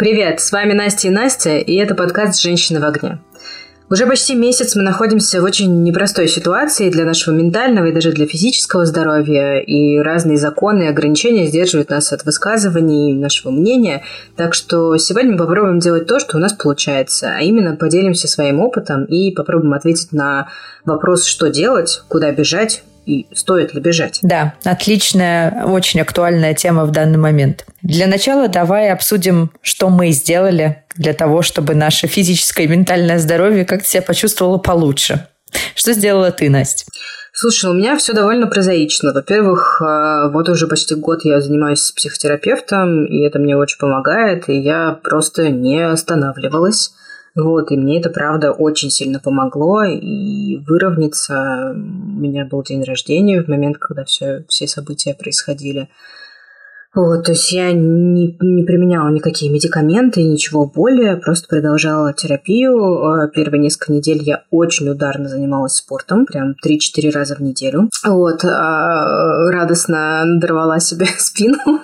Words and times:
Привет, 0.00 0.40
с 0.40 0.50
вами 0.50 0.72
Настя 0.72 1.08
и 1.08 1.10
Настя, 1.10 1.58
и 1.58 1.74
это 1.74 1.94
подкаст 1.94 2.40
«Женщины 2.40 2.80
в 2.80 2.84
огне». 2.86 3.18
Уже 3.90 4.06
почти 4.06 4.34
месяц 4.34 4.74
мы 4.74 4.80
находимся 4.80 5.42
в 5.42 5.44
очень 5.44 5.82
непростой 5.82 6.26
ситуации 6.26 6.88
для 6.88 7.04
нашего 7.04 7.34
ментального 7.34 7.84
и 7.84 7.92
даже 7.92 8.10
для 8.12 8.26
физического 8.26 8.86
здоровья, 8.86 9.58
и 9.58 9.98
разные 9.98 10.38
законы 10.38 10.84
и 10.84 10.86
ограничения 10.86 11.48
сдерживают 11.48 11.90
нас 11.90 12.14
от 12.14 12.24
высказываний 12.24 13.12
нашего 13.12 13.50
мнения. 13.50 14.02
Так 14.36 14.54
что 14.54 14.96
сегодня 14.96 15.32
мы 15.32 15.36
попробуем 15.36 15.80
делать 15.80 16.06
то, 16.06 16.18
что 16.18 16.38
у 16.38 16.40
нас 16.40 16.54
получается, 16.54 17.34
а 17.36 17.42
именно 17.42 17.76
поделимся 17.76 18.26
своим 18.26 18.60
опытом 18.60 19.04
и 19.04 19.30
попробуем 19.32 19.74
ответить 19.74 20.12
на 20.12 20.48
вопрос, 20.86 21.26
что 21.26 21.50
делать, 21.50 22.04
куда 22.08 22.32
бежать, 22.32 22.84
и 23.10 23.26
стоит 23.34 23.74
ли 23.74 23.80
бежать? 23.80 24.20
Да, 24.22 24.54
отличная, 24.62 25.64
очень 25.64 26.00
актуальная 26.00 26.54
тема 26.54 26.84
в 26.84 26.92
данный 26.92 27.18
момент. 27.18 27.64
Для 27.82 28.06
начала 28.06 28.48
давай 28.48 28.92
обсудим, 28.92 29.50
что 29.62 29.88
мы 29.88 30.10
сделали 30.10 30.84
для 30.94 31.12
того, 31.12 31.42
чтобы 31.42 31.74
наше 31.74 32.06
физическое 32.06 32.64
и 32.64 32.68
ментальное 32.68 33.18
здоровье 33.18 33.64
как-то 33.64 33.88
себя 33.88 34.02
почувствовало 34.02 34.58
получше. 34.58 35.26
Что 35.74 35.92
сделала 35.92 36.30
ты, 36.30 36.48
Настя? 36.48 36.84
Слушай, 37.32 37.70
у 37.70 37.74
меня 37.74 37.96
все 37.96 38.12
довольно 38.12 38.46
прозаично. 38.46 39.12
Во-первых, 39.12 39.80
а, 39.80 40.28
вот 40.28 40.48
уже 40.48 40.66
почти 40.66 40.94
год 40.94 41.24
я 41.24 41.40
занимаюсь 41.40 41.90
психотерапевтом, 41.90 43.06
и 43.06 43.22
это 43.24 43.38
мне 43.38 43.56
очень 43.56 43.78
помогает, 43.78 44.48
и 44.48 44.58
я 44.58 44.98
просто 45.02 45.48
не 45.48 45.80
останавливалась. 45.80 46.92
Вот, 47.36 47.70
и 47.70 47.76
мне 47.76 48.00
это, 48.00 48.10
правда, 48.10 48.52
очень 48.52 48.90
сильно 48.90 49.20
помогло, 49.20 49.84
и 49.84 50.56
выровняться. 50.66 51.72
У 51.74 52.20
меня 52.20 52.44
был 52.44 52.62
день 52.62 52.82
рождения 52.82 53.42
в 53.42 53.48
момент, 53.48 53.78
когда 53.78 54.04
все, 54.04 54.44
все 54.48 54.66
события 54.66 55.14
происходили. 55.14 55.88
Вот, 56.92 57.24
то 57.24 57.32
есть 57.32 57.52
я 57.52 57.72
не, 57.72 58.36
не 58.40 58.64
применяла 58.64 59.10
никакие 59.10 59.48
медикаменты, 59.48 60.24
ничего 60.24 60.66
более, 60.66 61.16
просто 61.18 61.46
продолжала 61.46 62.12
терапию. 62.12 63.04
А, 63.04 63.28
первые 63.28 63.60
несколько 63.60 63.92
недель 63.92 64.20
я 64.22 64.42
очень 64.50 64.88
ударно 64.88 65.28
занималась 65.28 65.74
спортом, 65.74 66.26
прям 66.26 66.56
3-4 66.66 67.12
раза 67.12 67.36
в 67.36 67.40
неделю. 67.40 67.90
Вот, 68.04 68.44
а, 68.44 69.50
радостно 69.52 70.24
надорвала 70.24 70.80
себе 70.80 71.06
спину. 71.18 71.80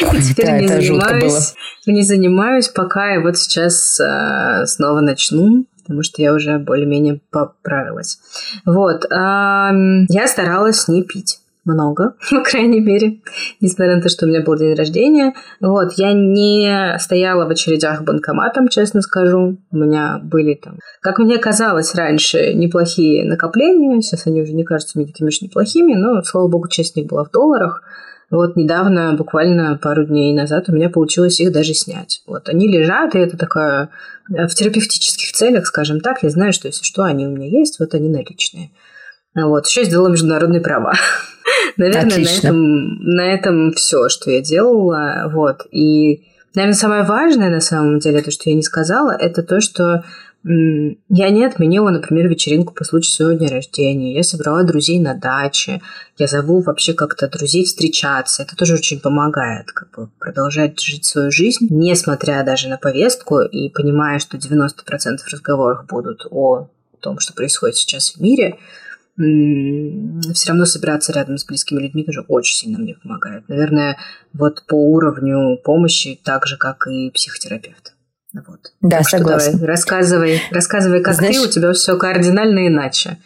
И 0.00 0.22
теперь 0.22 0.46
да, 0.46 0.58
не 0.58 0.68
занимаюсь, 0.68 1.54
не 1.86 2.02
занимаюсь, 2.02 2.68
пока 2.68 3.14
я 3.14 3.20
вот 3.20 3.36
сейчас 3.36 4.00
э, 4.00 4.66
снова 4.66 5.00
начну, 5.00 5.66
потому 5.82 6.02
что 6.02 6.22
я 6.22 6.34
уже 6.34 6.58
более-менее 6.58 7.20
поправилась. 7.30 8.18
Вот, 8.64 9.06
я 9.10 10.26
старалась 10.26 10.88
не 10.88 11.02
пить 11.02 11.40
много, 11.68 12.14
по 12.30 12.40
крайней 12.40 12.80
мере, 12.80 13.20
несмотря 13.60 13.96
на 13.96 14.02
то, 14.02 14.08
что 14.08 14.26
у 14.26 14.28
меня 14.28 14.42
был 14.42 14.56
день 14.56 14.74
рождения. 14.74 15.34
Вот, 15.60 15.92
я 15.96 16.12
не 16.12 16.98
стояла 16.98 17.46
в 17.46 17.50
очередях 17.50 18.02
банкоматом, 18.02 18.68
честно 18.68 19.02
скажу. 19.02 19.58
У 19.70 19.76
меня 19.76 20.20
были 20.22 20.54
там, 20.54 20.78
как 21.00 21.18
мне 21.18 21.38
казалось 21.38 21.94
раньше, 21.94 22.54
неплохие 22.54 23.24
накопления. 23.24 24.00
Сейчас 24.00 24.26
они 24.26 24.42
уже 24.42 24.54
не 24.54 24.64
кажутся 24.64 24.98
мне 24.98 25.06
такими 25.06 25.28
уж 25.28 25.40
неплохими, 25.42 25.94
но, 25.94 26.22
слава 26.22 26.48
богу, 26.48 26.68
часть 26.68 26.96
них 26.96 27.06
была 27.06 27.24
в 27.24 27.30
долларах. 27.30 27.82
Вот 28.30 28.56
недавно, 28.56 29.14
буквально 29.14 29.78
пару 29.78 30.04
дней 30.04 30.34
назад, 30.34 30.68
у 30.68 30.72
меня 30.72 30.90
получилось 30.90 31.40
их 31.40 31.50
даже 31.50 31.72
снять. 31.72 32.22
Вот 32.26 32.48
они 32.48 32.68
лежат, 32.68 33.14
и 33.14 33.18
это 33.18 33.38
такое 33.38 33.88
э, 34.30 34.46
в 34.46 34.54
терапевтических 34.54 35.32
целях, 35.32 35.66
скажем 35.66 36.00
так, 36.00 36.22
я 36.22 36.28
знаю, 36.28 36.52
что 36.52 36.68
если 36.68 36.84
что, 36.84 37.04
они 37.04 37.26
у 37.26 37.30
меня 37.30 37.48
есть, 37.48 37.78
вот 37.78 37.94
они 37.94 38.10
наличные. 38.10 38.70
Вот. 39.34 39.66
Еще 39.66 39.84
сделала 39.84 40.08
международные 40.08 40.60
права. 40.60 40.92
Наверное, 41.78 42.18
на 42.18 42.28
этом, 42.28 42.96
на 43.02 43.34
этом 43.34 43.72
все, 43.72 44.08
что 44.10 44.30
я 44.30 44.42
делала. 44.42 45.30
Вот. 45.32 45.66
И, 45.70 46.24
наверное, 46.54 46.76
самое 46.76 47.04
важное 47.04 47.48
на 47.48 47.60
самом 47.60 47.98
деле, 47.98 48.20
то, 48.20 48.30
что 48.30 48.50
я 48.50 48.56
не 48.56 48.62
сказала, 48.62 49.12
это 49.12 49.42
то, 49.42 49.60
что 49.60 50.04
я 50.50 51.30
не 51.30 51.44
отменила, 51.44 51.90
например, 51.90 52.28
вечеринку 52.28 52.72
по 52.72 52.84
случаю 52.84 53.12
своего 53.12 53.38
дня 53.38 53.50
рождения. 53.50 54.14
Я 54.14 54.22
собрала 54.22 54.62
друзей 54.62 54.98
на 54.98 55.14
даче. 55.14 55.82
Я 56.16 56.26
зову 56.26 56.60
вообще 56.60 56.94
как-то 56.94 57.28
друзей 57.28 57.66
встречаться. 57.66 58.44
Это 58.44 58.56
тоже 58.56 58.74
очень 58.74 58.98
помогает 58.98 59.70
как 59.72 59.90
бы 59.90 60.08
продолжать 60.18 60.80
жить 60.80 61.04
свою 61.04 61.30
жизнь, 61.30 61.66
несмотря 61.68 62.42
даже 62.44 62.68
на 62.68 62.78
повестку 62.78 63.40
и 63.40 63.68
понимая, 63.68 64.18
что 64.20 64.38
90% 64.38 64.70
разговоров 65.30 65.86
будут 65.86 66.26
о 66.30 66.68
том, 67.00 67.18
что 67.18 67.34
происходит 67.34 67.76
сейчас 67.76 68.14
в 68.14 68.20
мире, 68.20 68.58
все 69.18 70.48
равно 70.48 70.64
собираться 70.64 71.12
рядом 71.12 71.36
с 71.36 71.44
близкими 71.44 71.80
людьми 71.80 72.04
тоже 72.04 72.24
очень 72.26 72.56
сильно 72.56 72.78
мне 72.78 72.94
помогает. 72.94 73.48
Наверное, 73.48 73.98
вот 74.32 74.64
по 74.66 74.74
уровню 74.74 75.58
помощи 75.62 76.18
так 76.22 76.46
же, 76.46 76.56
как 76.56 76.86
и 76.86 77.10
психотерапевт. 77.10 77.94
Вот. 78.34 78.72
Да, 78.82 78.98
так 78.98 79.08
согласна. 79.08 79.52
давай, 79.52 79.66
рассказывай, 79.66 80.42
рассказывай, 80.50 81.02
как 81.02 81.14
Знаешь, 81.14 81.36
ты, 81.36 81.42
у 81.42 81.46
тебя 81.46 81.72
все 81.72 81.96
кардинально 81.96 82.66
иначе. 82.66 83.18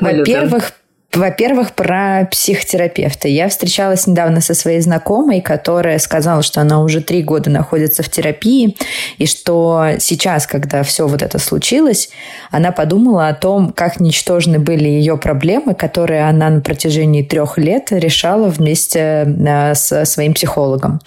Во-первых, 0.00 0.72
во-первых, 1.16 1.72
про 1.72 2.28
психотерапевта. 2.30 3.28
Я 3.28 3.48
встречалась 3.48 4.06
недавно 4.06 4.40
со 4.40 4.54
своей 4.54 4.80
знакомой, 4.80 5.40
которая 5.40 5.98
сказала, 5.98 6.42
что 6.42 6.60
она 6.60 6.82
уже 6.82 7.00
три 7.00 7.22
года 7.22 7.50
находится 7.50 8.02
в 8.02 8.08
терапии, 8.08 8.76
и 9.18 9.26
что 9.26 9.92
сейчас, 9.98 10.46
когда 10.46 10.82
все 10.82 11.06
вот 11.06 11.22
это 11.22 11.38
случилось, 11.38 12.10
она 12.50 12.72
подумала 12.72 13.28
о 13.28 13.34
том, 13.34 13.72
как 13.72 14.00
ничтожны 14.00 14.58
были 14.58 14.88
ее 14.88 15.16
проблемы, 15.16 15.74
которые 15.74 16.28
она 16.28 16.50
на 16.50 16.60
протяжении 16.60 17.22
трех 17.22 17.58
лет 17.58 17.88
решала 17.90 18.48
вместе 18.48 19.26
э, 19.26 19.74
с 19.74 20.04
своим 20.04 20.34
психологом. 20.34 21.00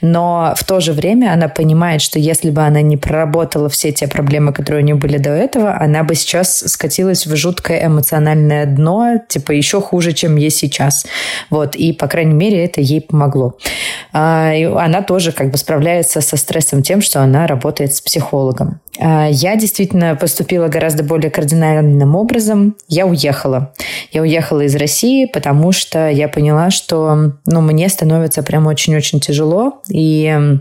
Но 0.00 0.54
в 0.56 0.64
то 0.64 0.80
же 0.80 0.92
время 0.92 1.32
она 1.32 1.48
понимает, 1.48 2.02
что 2.02 2.18
если 2.18 2.50
бы 2.50 2.62
она 2.62 2.82
не 2.82 2.96
проработала 2.96 3.68
все 3.68 3.92
те 3.92 4.06
проблемы, 4.06 4.52
которые 4.52 4.82
у 4.82 4.86
нее 4.86 4.96
были 4.96 5.18
до 5.18 5.30
этого, 5.30 5.76
она 5.80 6.04
бы 6.04 6.14
сейчас 6.14 6.58
скатилась 6.58 7.26
в 7.26 7.34
жуткое 7.36 7.86
эмоциональное 7.86 8.66
дно, 8.66 9.20
типа 9.26 9.53
еще 9.56 9.80
хуже, 9.80 10.12
чем 10.12 10.36
есть 10.36 10.58
сейчас. 10.58 11.06
Вот, 11.50 11.76
и, 11.76 11.92
по 11.92 12.06
крайней 12.06 12.34
мере, 12.34 12.64
это 12.64 12.80
ей 12.80 13.00
помогло. 13.00 13.56
А, 14.12 14.52
она 14.76 15.02
тоже 15.02 15.32
как 15.32 15.50
бы 15.50 15.58
справляется 15.58 16.20
со 16.20 16.36
стрессом 16.36 16.82
тем, 16.82 17.00
что 17.00 17.22
она 17.22 17.46
работает 17.46 17.94
с 17.94 18.00
психологом. 18.00 18.80
А, 18.98 19.28
я 19.30 19.56
действительно 19.56 20.14
поступила 20.16 20.68
гораздо 20.68 21.02
более 21.02 21.30
кардинальным 21.30 22.14
образом. 22.14 22.76
Я 22.88 23.06
уехала. 23.06 23.72
Я 24.12 24.22
уехала 24.22 24.62
из 24.62 24.74
России, 24.76 25.26
потому 25.26 25.72
что 25.72 26.08
я 26.08 26.28
поняла, 26.28 26.70
что 26.70 27.32
ну, 27.46 27.60
мне 27.60 27.88
становится 27.88 28.42
прям 28.42 28.66
очень-очень 28.66 29.20
тяжело. 29.20 29.82
И 29.88 30.58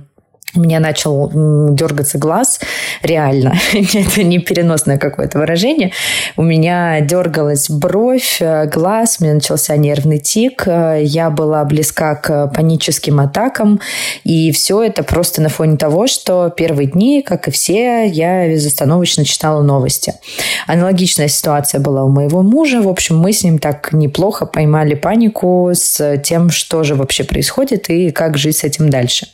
у 0.55 0.59
меня 0.59 0.79
начал 0.79 1.31
дергаться 1.73 2.17
глаз, 2.17 2.59
реально, 3.01 3.55
это 3.73 4.23
не 4.23 4.39
переносное 4.39 4.97
какое-то 4.97 5.39
выражение. 5.39 5.91
У 6.37 6.43
меня 6.43 7.01
дергалась 7.01 7.69
бровь, 7.69 8.37
э, 8.39 8.67
глаз, 8.67 9.17
у 9.19 9.23
меня 9.23 9.35
начался 9.35 9.75
нервный 9.77 10.19
тик, 10.19 10.63
э, 10.67 11.01
я 11.03 11.29
была 11.29 11.63
близка 11.65 12.15
к 12.15 12.47
паническим 12.47 13.19
атакам, 13.19 13.79
и 14.23 14.51
все 14.51 14.83
это 14.83 15.03
просто 15.03 15.41
на 15.41 15.49
фоне 15.49 15.77
того, 15.77 16.07
что 16.07 16.49
первые 16.49 16.87
дни, 16.87 17.23
как 17.23 17.47
и 17.47 17.51
все, 17.51 18.05
я 18.05 18.47
безостановочно 18.47 19.25
читала 19.25 19.63
новости. 19.63 20.13
Аналогичная 20.67 21.29
ситуация 21.29 21.81
была 21.81 22.03
у 22.03 22.09
моего 22.09 22.43
мужа, 22.43 22.81
в 22.81 22.87
общем, 22.87 23.17
мы 23.17 23.33
с 23.33 23.43
ним 23.43 23.57
так 23.57 23.91
неплохо 23.91 24.45
поймали 24.45 24.93
панику 24.93 25.71
с 25.73 26.17
тем, 26.19 26.51
что 26.51 26.83
же 26.83 26.95
вообще 26.95 27.23
происходит 27.23 27.89
и 27.89 28.11
как 28.11 28.37
жить 28.37 28.57
с 28.57 28.63
этим 28.63 28.89
дальше. 28.89 29.27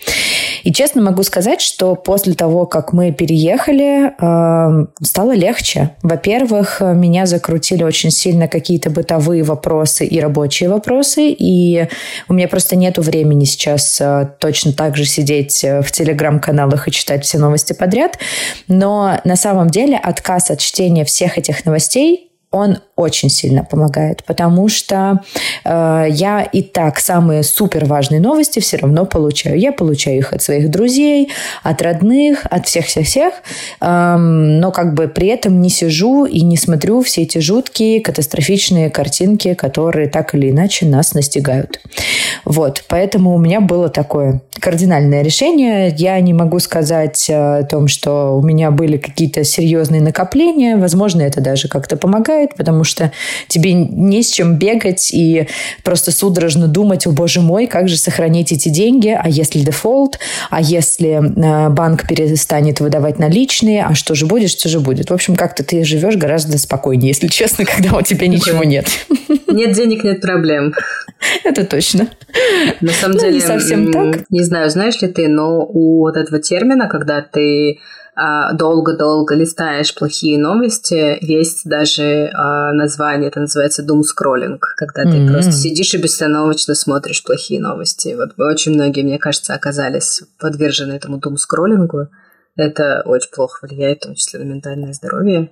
И 0.63 0.72
честно 0.72 1.02
могу 1.09 1.24
сказать, 1.24 1.62
что 1.62 1.96
после 1.96 2.34
того, 2.34 2.66
как 2.66 2.94
мы 2.94 3.12
переехали, 3.12 4.12
э, 4.20 4.86
стало 5.02 5.34
легче. 5.34 5.92
Во-первых, 6.03 6.81
меня 6.81 7.25
закрутили 7.25 7.84
очень 7.84 8.12
сильно 8.12 8.47
какие-то 8.47 8.90
бытовые 8.90 9.44
вопросы 9.44 10.06
и 10.06 10.20
рабочие 10.20 10.70
вопросы, 10.70 11.30
и 11.30 11.88
у 12.28 12.34
меня 12.34 12.47
просто 12.47 12.75
нет 12.75 12.97
времени 12.97 13.46
сейчас 13.46 14.00
э, 14.00 14.30
точно 14.40 14.74
так 14.74 14.96
же 14.96 15.06
сидеть 15.06 15.64
э, 15.64 15.81
в 15.81 15.92
телеграм-каналах 15.92 16.88
и 16.88 16.92
читать 16.92 17.26
все 17.26 17.38
новости 17.40 17.73
подряд. 17.73 18.20
Но 18.67 19.20
на 19.23 19.35
самом 19.35 19.70
деле 19.70 19.97
отказ 19.97 20.52
от 20.52 20.59
чтения 20.59 21.06
всех 21.06 21.38
этих 21.38 21.66
новостей 21.66 22.29
он 22.52 22.79
очень 22.99 23.29
сильно 23.29 23.63
помогает, 23.63 24.23
потому 24.25 24.67
что 24.67 25.22
э, 25.63 26.05
я 26.09 26.43
и 26.43 26.61
так 26.61 26.99
самые 26.99 27.43
супер 27.43 27.85
важные 27.85 28.19
новости 28.19 28.59
все 28.59 28.78
равно 28.78 29.05
получаю. 29.05 29.57
Я 29.57 29.72
получаю 29.72 30.17
их 30.17 30.34
от 30.34 30.43
своих 30.43 30.69
друзей, 30.69 31.29
от 31.63 31.81
родных, 31.81 32.46
от 32.49 32.67
всех-всех-всех, 32.67 33.34
э, 33.79 34.16
но 34.17 34.72
как 34.72 34.93
бы 34.93 35.07
при 35.07 35.28
этом 35.28 35.61
не 35.61 35.69
сижу 35.69 36.25
и 36.25 36.41
не 36.41 36.57
смотрю 36.57 37.01
все 37.01 37.22
эти 37.22 37.37
жуткие 37.37 38.01
катастрофичные 38.01 38.90
картинки, 38.90 39.53
которые 39.53 40.09
так 40.09 40.35
или 40.35 40.51
иначе 40.51 40.85
нас 40.85 41.13
настигают. 41.13 41.79
Вот, 42.43 42.84
поэтому 42.90 43.34
у 43.34 43.37
меня 43.37 43.61
было 43.61 43.87
такое 43.87 44.41
кардинальное 44.59 45.22
решение. 45.22 45.93
Я 45.97 46.19
не 46.19 46.34
могу 46.34 46.59
сказать 46.59 47.29
о 47.29 47.63
том, 47.63 47.87
что 47.87 48.37
у 48.37 48.41
меня 48.41 48.72
были 48.72 48.97
какие-то 48.97 49.43
серьезные 49.43 50.01
накопления. 50.01 50.75
Возможно, 50.75 51.22
это 51.22 51.41
даже 51.41 51.67
как-то 51.69 51.96
помогает, 51.96 52.55
потому 52.55 52.84
что 52.84 52.89
тебе 53.47 53.74
не 53.74 54.24
с 54.24 54.32
чем 54.32 54.56
бегать 54.56 55.14
и 55.14 55.47
просто 55.84 56.12
судорожно 56.12 56.68
думать, 56.68 57.08
о 57.08 57.12
боже 57.12 57.41
мой, 57.41 57.68
как 57.68 57.90
же 57.90 57.97
сохранить 57.97 58.52
эти 58.52 58.70
деньги, 58.70 59.09
а 59.09 59.28
если 59.28 59.59
дефолт, 59.59 60.20
а 60.50 60.62
если 60.62 61.20
э, 61.20 61.70
банк 61.70 62.08
перестанет 62.08 62.80
выдавать 62.80 63.20
наличные, 63.20 63.86
а 63.86 63.96
что 63.96 64.16
же 64.16 64.26
будет, 64.26 64.50
что 64.50 64.70
же 64.70 64.80
будет. 64.80 65.09
В 65.09 65.14
общем, 65.14 65.36
как-то 65.36 65.64
ты 65.64 65.84
живешь 65.84 66.16
гораздо 66.16 66.58
спокойнее, 66.58 67.09
если 67.09 67.28
честно, 67.28 67.66
когда 67.76 67.97
у 67.97 68.02
тебя 68.02 68.28
ничего 68.28 68.64
нет. 68.64 68.88
Нет 69.47 69.74
денег, 69.74 70.03
нет 70.03 70.22
проблем. 70.22 70.74
Это 71.44 71.66
точно. 71.66 72.08
На 72.82 72.92
самом 72.92 73.16
ну, 73.16 73.22
деле, 73.22 73.34
не 73.35 73.42
совсем 73.42 73.92
так. 73.92 74.24
Не 74.30 74.44
знаю, 74.44 74.70
знаешь 74.70 75.02
ли 75.02 75.08
ты, 75.08 75.28
но 75.28 75.66
у 75.66 76.00
вот 76.00 76.16
этого 76.16 76.40
термина, 76.42 76.88
когда 76.88 77.22
ты 77.22 77.80
долго-долго 78.54 79.36
листаешь 79.36 79.96
плохие 79.96 80.38
новости, 80.38 81.18
есть 81.22 81.62
даже 81.66 82.32
а, 82.34 82.74
название, 82.74 83.30
это 83.30 83.40
называется 83.40 83.84
doom 83.84 84.02
scrolling, 84.02 84.58
когда 84.60 85.04
ты 85.04 85.18
mm-hmm. 85.18 85.32
просто 85.32 85.52
сидишь 85.52 85.94
и 85.94 85.98
бесстановочно 85.98 86.76
смотришь 86.76 87.24
плохие 87.24 87.62
новости. 87.62 88.16
Вот 88.16 88.40
очень 88.40 88.74
многие, 88.74 89.04
мне 89.04 89.20
кажется, 89.20 89.54
оказались 89.54 90.24
подвержены 90.40 90.94
этому 90.94 91.20
doom 91.20 91.36
scrollingу. 91.36 92.08
Это 92.56 93.04
очень 93.06 93.32
плохо 93.32 93.66
влияет, 93.66 94.00
в 94.00 94.08
том 94.08 94.16
числе 94.16 94.40
на 94.40 94.44
ментальное 94.44 94.94
здоровье. 94.94 95.52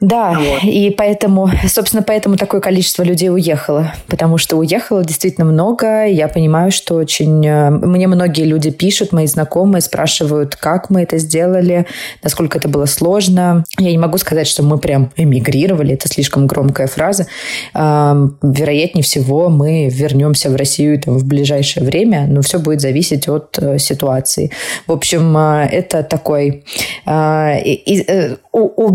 Да, 0.00 0.38
вот. 0.38 0.62
и 0.62 0.90
поэтому, 0.90 1.50
собственно, 1.66 2.02
поэтому 2.04 2.36
такое 2.36 2.60
количество 2.60 3.02
людей 3.02 3.30
уехало, 3.30 3.94
потому 4.06 4.38
что 4.38 4.56
уехало 4.56 5.04
действительно 5.04 5.44
много. 5.44 6.04
Я 6.06 6.28
понимаю, 6.28 6.70
что 6.70 6.94
очень... 6.94 7.44
Э, 7.44 7.70
мне 7.70 8.06
многие 8.06 8.44
люди 8.44 8.70
пишут, 8.70 9.12
мои 9.12 9.26
знакомые 9.26 9.82
спрашивают, 9.82 10.54
как 10.54 10.88
мы 10.90 11.02
это 11.02 11.18
сделали, 11.18 11.86
насколько 12.22 12.58
это 12.58 12.68
было 12.68 12.86
сложно. 12.86 13.64
Я 13.78 13.90
не 13.90 13.98
могу 13.98 14.18
сказать, 14.18 14.46
что 14.46 14.62
мы 14.62 14.78
прям 14.78 15.10
эмигрировали, 15.16 15.94
это 15.94 16.06
слишком 16.08 16.46
громкая 16.46 16.86
фраза. 16.86 17.26
Вероятнее 17.74 19.02
всего, 19.02 19.48
мы 19.48 19.88
вернемся 19.88 20.48
в 20.50 20.56
Россию 20.56 21.00
там, 21.00 21.18
в 21.18 21.24
ближайшее 21.24 21.84
время, 21.84 22.26
но 22.28 22.42
все 22.42 22.60
будет 22.60 22.80
зависеть 22.80 23.28
от 23.28 23.58
э, 23.58 23.78
ситуации. 23.78 24.52
В 24.86 24.92
общем, 24.92 25.36
э, 25.36 25.68
это 25.72 26.04
такой... 26.04 26.64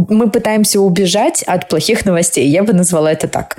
Мы 0.10 0.30
пытаемся 0.32 0.80
убежать 0.94 1.44
от 1.44 1.68
плохих 1.70 2.06
новостей. 2.06 2.48
Я 2.48 2.64
бы 2.64 2.74
назвала 2.74 3.12
это 3.12 3.28
так. 3.28 3.58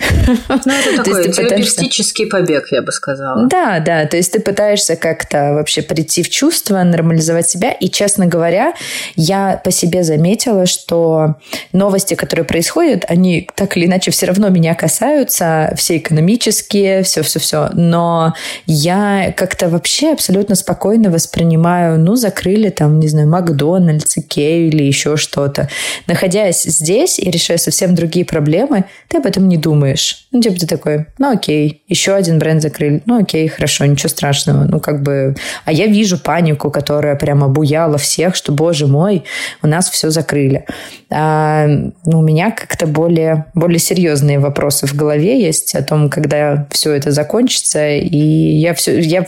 Ну, 0.48 0.72
это 0.72 0.96
такой 1.04 1.32
терапевтический 1.32 2.26
побег, 2.26 2.68
я 2.70 2.80
бы 2.80 2.92
сказала. 2.92 3.48
Да, 3.48 3.80
да. 3.80 4.06
То 4.06 4.16
есть 4.16 4.32
ты 4.32 4.40
пытаешься 4.40 4.94
как-то 4.94 5.52
вообще 5.54 5.82
прийти 5.82 6.22
в 6.22 6.30
чувство, 6.30 6.82
нормализовать 6.82 7.48
себя. 7.48 7.72
И, 7.72 7.90
честно 7.90 8.26
говоря, 8.26 8.74
я 9.16 9.60
по 9.64 9.72
себе 9.72 10.04
заметила, 10.04 10.66
что 10.66 11.34
новости, 11.72 12.14
которые 12.14 12.44
происходят, 12.44 13.04
они 13.08 13.48
так 13.56 13.76
или 13.76 13.86
иначе 13.86 14.12
все 14.12 14.26
равно 14.26 14.48
меня 14.48 14.74
касаются, 14.74 15.74
все 15.76 15.96
экономические, 15.96 17.02
все-все-все. 17.02 17.70
Но 17.72 18.34
я 18.66 19.34
как-то 19.36 19.68
вообще 19.68 20.12
абсолютно 20.12 20.54
спокойно 20.54 21.10
воспринимаю, 21.10 21.98
ну, 21.98 22.14
закрыли 22.14 22.68
там, 22.70 23.00
не 23.00 23.08
знаю, 23.08 23.28
Макдональдс, 23.28 24.18
Икею 24.18 24.68
или 24.68 24.84
еще 24.84 25.16
что-то. 25.16 25.68
Находясь 26.06 26.62
здесь, 26.62 27.18
и 27.24 27.30
решая 27.30 27.56
совсем 27.56 27.94
другие 27.94 28.26
проблемы, 28.26 28.84
ты 29.08 29.16
об 29.16 29.26
этом 29.26 29.48
не 29.48 29.56
думаешь. 29.56 30.26
Ну, 30.30 30.42
типа 30.42 30.60
ты 30.60 30.66
такой, 30.66 31.06
ну 31.18 31.32
окей, 31.32 31.82
еще 31.88 32.14
один 32.14 32.38
бренд 32.38 32.60
закрыли, 32.60 33.02
ну 33.06 33.22
окей, 33.22 33.48
хорошо, 33.48 33.86
ничего 33.86 34.10
страшного. 34.10 34.64
Ну, 34.64 34.78
как 34.78 35.02
бы... 35.02 35.34
А 35.64 35.72
я 35.72 35.86
вижу 35.86 36.18
панику, 36.18 36.70
которая 36.70 37.16
прямо 37.16 37.48
буяла 37.48 37.96
всех, 37.96 38.34
что, 38.34 38.52
боже 38.52 38.86
мой, 38.86 39.24
у 39.62 39.66
нас 39.66 39.88
все 39.88 40.10
закрыли. 40.10 40.66
А, 41.10 41.66
ну, 42.04 42.18
у 42.18 42.22
меня 42.22 42.50
как-то 42.50 42.86
более, 42.86 43.46
более 43.54 43.78
серьезные 43.78 44.38
вопросы 44.38 44.86
в 44.86 44.94
голове 44.94 45.40
есть 45.40 45.74
о 45.74 45.82
том, 45.82 46.10
когда 46.10 46.66
все 46.70 46.92
это 46.92 47.10
закончится, 47.10 47.88
и 47.88 48.18
я, 48.18 48.74
все, 48.74 49.00
я 49.00 49.24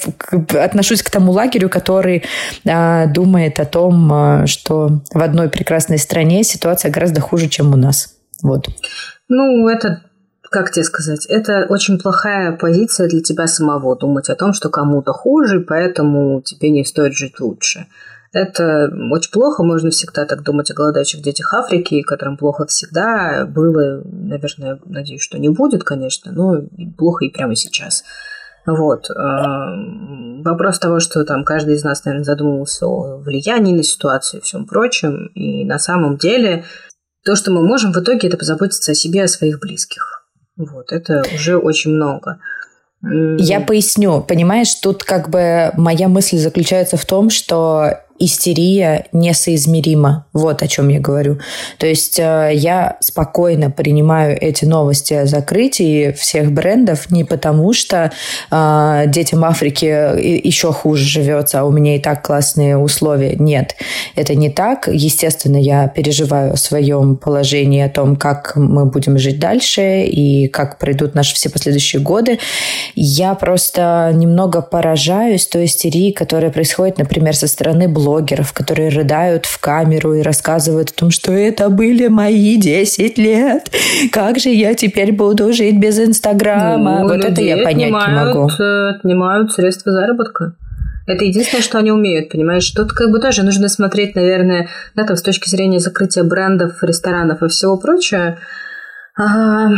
отношусь 0.61 1.03
к 1.03 1.09
тому 1.09 1.33
лагерю, 1.33 1.71
который 1.71 2.25
а, 2.69 3.07
думает 3.07 3.59
о 3.59 3.65
том, 3.65 4.11
а, 4.13 4.47
что 4.47 5.01
в 5.13 5.23
одной 5.23 5.49
прекрасной 5.49 5.99
стране 5.99 6.45
ситуация 6.45 6.91
гораздо 6.91 7.21
хуже, 7.21 7.49
чем 7.49 7.73
у 7.73 7.77
нас 7.77 7.86
нас. 7.87 8.17
Вот. 8.43 8.69
Ну, 9.29 9.69
это 9.69 10.03
как 10.51 10.71
тебе 10.71 10.85
сказать, 10.85 11.27
это 11.27 11.67
очень 11.69 11.99
плохая 11.99 12.57
позиция 12.57 13.09
для 13.09 13.21
тебя 13.21 13.47
самого, 13.47 13.97
думать 13.97 14.31
о 14.31 14.37
том, 14.37 14.53
что 14.53 14.71
кому-то 14.71 15.13
хуже, 15.13 15.61
поэтому 15.61 16.41
тебе 16.41 16.71
не 16.71 16.85
стоит 16.85 17.15
жить 17.15 17.41
лучше. 17.41 17.87
Это 18.33 18.91
очень 19.13 19.33
плохо, 19.33 19.63
можно 19.63 19.91
всегда 19.91 20.25
так 20.25 20.43
думать 20.43 20.71
о 20.71 20.75
голодающих 20.75 21.23
детях 21.23 21.55
Африки, 21.55 22.03
которым 22.03 22.37
плохо 22.37 22.67
всегда 22.67 23.47
было, 23.47 24.03
наверное, 24.05 24.79
надеюсь, 24.85 25.23
что 25.23 25.39
не 25.39 25.49
будет, 25.49 25.85
конечно, 25.85 26.33
но 26.33 26.63
плохо 26.97 27.25
и 27.25 27.31
прямо 27.31 27.57
сейчас. 27.57 28.05
Вот. 28.67 29.09
Вопрос 29.09 30.79
того, 30.79 31.01
что 31.01 31.25
там 31.25 31.45
каждый 31.45 31.75
из 31.75 31.85
нас, 31.85 32.05
наверное, 32.05 32.25
задумывался 32.25 32.87
о 32.87 33.17
влиянии 33.19 33.75
на 33.75 33.83
ситуацию 33.83 34.41
и 34.41 34.45
всем 34.45 34.67
прочем, 34.67 35.27
и 35.35 35.65
на 35.65 35.79
самом 35.79 36.17
деле 36.19 36.65
то, 37.27 37.35
что 37.35 37.51
мы 37.51 37.61
можем 37.67 37.93
в 37.93 37.99
итоге, 37.99 38.29
это 38.29 38.37
позаботиться 38.37 38.93
о 38.93 38.95
себе, 38.95 39.25
о 39.25 39.29
своих 39.29 39.59
близких. 39.59 40.25
Вот, 40.57 40.93
это 40.93 41.25
уже 41.35 41.59
очень 41.59 41.91
много. 41.91 42.39
Я 43.03 43.61
поясню. 43.61 44.23
Понимаешь, 44.23 44.73
тут 44.77 45.03
как 45.03 45.29
бы 45.29 45.73
моя 45.77 46.09
мысль 46.09 46.39
заключается 46.39 46.97
в 46.97 47.05
том, 47.05 47.31
что 47.31 48.01
истерия 48.19 49.07
несоизмерима. 49.13 50.27
Вот 50.33 50.63
о 50.63 50.69
чем 50.69 50.89
я 50.89 51.01
говорю. 51.01 51.39
То 51.79 51.87
есть 51.87 52.19
э, 52.19 52.51
я 52.55 52.97
спокойно 53.01 53.71
принимаю 53.71 54.37
эти 54.41 54.65
новости 54.65 55.15
о 55.15 55.27
закрытии 55.27 56.13
всех 56.13 56.53
брендов 56.53 57.11
не 57.11 57.25
потому, 57.25 57.73
что 57.73 58.13
э, 58.51 59.03
детям 59.07 59.45
Африки 59.45 59.85
еще 60.47 60.73
хуже 60.73 61.05
живется, 61.05 61.61
а 61.61 61.65
у 61.65 61.71
меня 61.71 61.97
и 61.97 61.99
так 61.99 62.25
классные 62.25 62.77
условия. 62.77 63.37
Нет, 63.37 63.77
это 64.15 64.35
не 64.35 64.51
так. 64.51 64.89
Естественно, 64.89 65.57
я 65.57 65.89
переживаю 65.89 66.53
о 66.53 66.57
своем 66.57 67.17
положении, 67.17 67.83
о 67.83 67.89
том, 67.89 68.17
как 68.17 68.53
мы 68.57 68.87
будем 68.87 69.19
жить 69.19 69.39
дальше 69.39 70.05
и 70.05 70.49
как 70.49 70.79
пройдут 70.79 71.15
наши 71.15 71.35
все 71.35 71.51
последующие 71.51 72.03
годы. 72.03 72.39
Я 72.95 73.35
просто 73.35 74.13
немного 74.15 74.63
поражаюсь 74.63 75.47
той 75.47 75.67
истерии, 75.67 76.11
которая 76.11 76.51
происходит, 76.51 76.99
например, 76.99 77.37
со 77.37 77.47
стороны 77.47 77.89
блогеров 77.89 78.06
блогеров, 78.07 78.53
которые 78.53 78.91
рыдают 78.91 79.47
в 79.47 79.59
камеру 79.59 80.15
и 80.15 80.23
рассказывают 80.23 80.91
о 80.91 80.95
том, 80.95 81.11
что 81.11 81.33
это 81.33 81.69
были 81.69 82.07
мои 82.07 82.57
10 82.57 83.19
лет. 83.19 83.71
Как 84.13 84.39
же 84.39 84.51
я 84.51 84.75
теперь 84.75 85.13
буду 85.13 85.53
жить 85.53 85.79
без 85.79 85.99
Инстаграма? 85.99 87.01
Ну, 87.01 87.09
вот 87.09 87.25
это 87.25 87.41
я 87.41 87.57
понять 87.65 87.89
отнимают, 87.89 88.09
не 88.09 88.41
могу. 88.41 88.51
Э, 88.63 88.91
отнимают 88.91 89.53
средства 89.53 89.93
заработка. 89.93 90.55
Это 91.09 91.25
единственное, 91.25 91.63
что 91.63 91.79
они 91.79 91.91
умеют, 91.91 92.31
понимаешь? 92.31 92.71
Тут 92.71 92.93
как 92.93 93.11
бы 93.11 93.19
тоже 93.19 93.43
нужно 93.43 93.69
смотреть, 93.69 94.15
наверное, 94.15 94.69
да, 94.95 95.05
там 95.05 95.17
с 95.17 95.23
точки 95.23 95.49
зрения 95.49 95.81
закрытия 95.81 96.23
брендов, 96.23 96.83
ресторанов 96.83 97.43
и 97.43 97.49
всего 97.49 97.77
прочего. 97.77 98.39
А, 99.19 99.69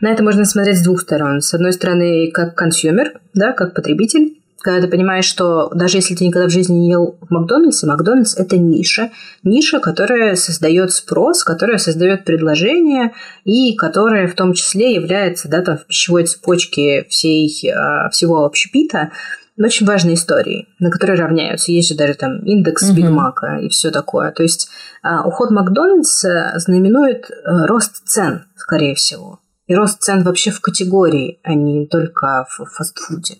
на 0.00 0.08
это 0.08 0.24
можно 0.24 0.44
смотреть 0.44 0.78
с 0.78 0.82
двух 0.82 1.00
сторон. 1.00 1.40
С 1.40 1.54
одной 1.54 1.72
стороны, 1.72 2.30
как 2.32 2.54
consumer, 2.56 3.12
да, 3.34 3.52
как 3.52 3.74
потребитель, 3.74 4.39
когда 4.60 4.80
ты 4.80 4.88
понимаешь, 4.88 5.24
что 5.24 5.70
даже 5.74 5.98
если 5.98 6.14
ты 6.14 6.26
никогда 6.26 6.48
в 6.48 6.52
жизни 6.52 6.74
не 6.74 6.90
ел 6.90 7.18
в 7.20 7.30
Макдональдсе, 7.30 7.86
Макдональдс– 7.86 8.34
это 8.36 8.58
ниша. 8.58 9.10
Ниша, 9.42 9.80
которая 9.80 10.36
создает 10.36 10.92
спрос, 10.92 11.44
которая 11.44 11.78
создает 11.78 12.24
предложение 12.24 13.12
и 13.44 13.74
которая 13.74 14.28
в 14.28 14.34
том 14.34 14.52
числе 14.52 14.94
является 14.94 15.48
да, 15.48 15.62
там, 15.62 15.78
в 15.78 15.86
пищевой 15.86 16.24
цепочке 16.24 17.06
всей, 17.08 17.50
а, 17.72 18.10
всего 18.10 18.44
общепита 18.44 19.10
очень 19.58 19.86
важной 19.86 20.14
историей, 20.14 20.68
на 20.78 20.90
которой 20.90 21.18
равняются. 21.18 21.72
Есть 21.72 21.88
же 21.88 21.94
даже 21.94 22.14
там 22.14 22.38
индекс 22.40 22.84
угу. 22.84 22.96
Бигмака 22.96 23.58
и 23.58 23.68
все 23.68 23.90
такое. 23.90 24.30
То 24.32 24.42
есть 24.42 24.68
а, 25.02 25.26
уход 25.26 25.50
Макдональдса 25.50 26.52
знаменует 26.56 27.30
э, 27.30 27.66
рост 27.66 28.06
цен, 28.06 28.44
скорее 28.56 28.94
всего. 28.94 29.40
И 29.66 29.74
рост 29.74 30.02
цен 30.02 30.22
вообще 30.22 30.50
в 30.50 30.60
категории, 30.60 31.38
а 31.42 31.54
не 31.54 31.86
только 31.86 32.46
в 32.48 32.64
фастфуде. 32.66 33.36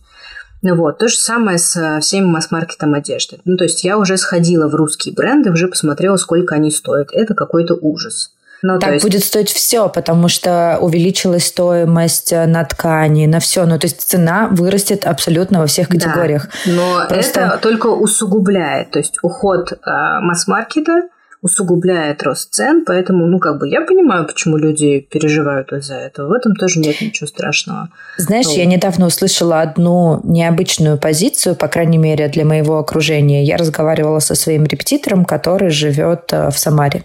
Ну 0.62 0.74
вот, 0.74 0.98
то 0.98 1.08
же 1.08 1.16
самое 1.16 1.58
с 1.58 2.00
всеми 2.00 2.26
масс-маркетом 2.26 2.94
одежды. 2.94 3.38
Ну, 3.44 3.56
то 3.56 3.64
есть 3.64 3.82
я 3.82 3.96
уже 3.96 4.16
сходила 4.16 4.68
в 4.68 4.74
русские 4.74 5.14
бренды, 5.14 5.50
уже 5.50 5.68
посмотрела, 5.68 6.16
сколько 6.16 6.54
они 6.54 6.70
стоят. 6.70 7.08
Это 7.12 7.34
какой-то 7.34 7.74
ужас. 7.80 8.32
Ну, 8.62 8.78
так 8.78 8.92
есть... 8.92 9.04
будет 9.04 9.24
стоить 9.24 9.50
все, 9.50 9.88
потому 9.88 10.28
что 10.28 10.78
увеличилась 10.80 11.46
стоимость 11.46 12.32
э, 12.32 12.46
на 12.46 12.64
ткани, 12.64 13.24
на 13.26 13.40
все. 13.40 13.64
Ну, 13.64 13.78
то 13.78 13.86
есть 13.86 14.02
цена 14.02 14.48
вырастет 14.50 15.06
абсолютно 15.06 15.60
во 15.60 15.66
всех 15.66 15.88
категориях. 15.88 16.48
Да, 16.66 16.72
но 16.72 17.06
Просто... 17.08 17.40
это 17.40 17.58
только 17.58 17.86
усугубляет. 17.86 18.90
То 18.90 18.98
есть 18.98 19.18
уход 19.22 19.72
э, 19.72 19.76
масс-маркета 20.20 21.08
усугубляет 21.42 22.22
рост 22.22 22.52
цен, 22.52 22.84
поэтому, 22.84 23.26
ну, 23.26 23.38
как 23.38 23.58
бы, 23.58 23.68
я 23.68 23.80
понимаю, 23.80 24.26
почему 24.26 24.58
люди 24.58 25.00
переживают 25.00 25.72
из-за 25.72 25.94
этого. 25.94 26.28
В 26.28 26.32
этом 26.32 26.54
тоже 26.54 26.80
нет 26.80 27.00
ничего 27.00 27.26
страшного. 27.26 27.88
Знаешь, 28.18 28.46
ну, 28.46 28.56
я 28.56 28.66
недавно 28.66 29.06
услышала 29.06 29.62
одну 29.62 30.20
необычную 30.22 30.98
позицию, 30.98 31.54
по 31.56 31.68
крайней 31.68 31.96
мере, 31.96 32.28
для 32.28 32.44
моего 32.44 32.78
окружения. 32.78 33.42
Я 33.42 33.56
разговаривала 33.56 34.18
со 34.18 34.34
своим 34.34 34.64
репетитором, 34.64 35.24
который 35.24 35.70
живет 35.70 36.30
э, 36.32 36.50
в 36.50 36.58
Самаре. 36.58 37.04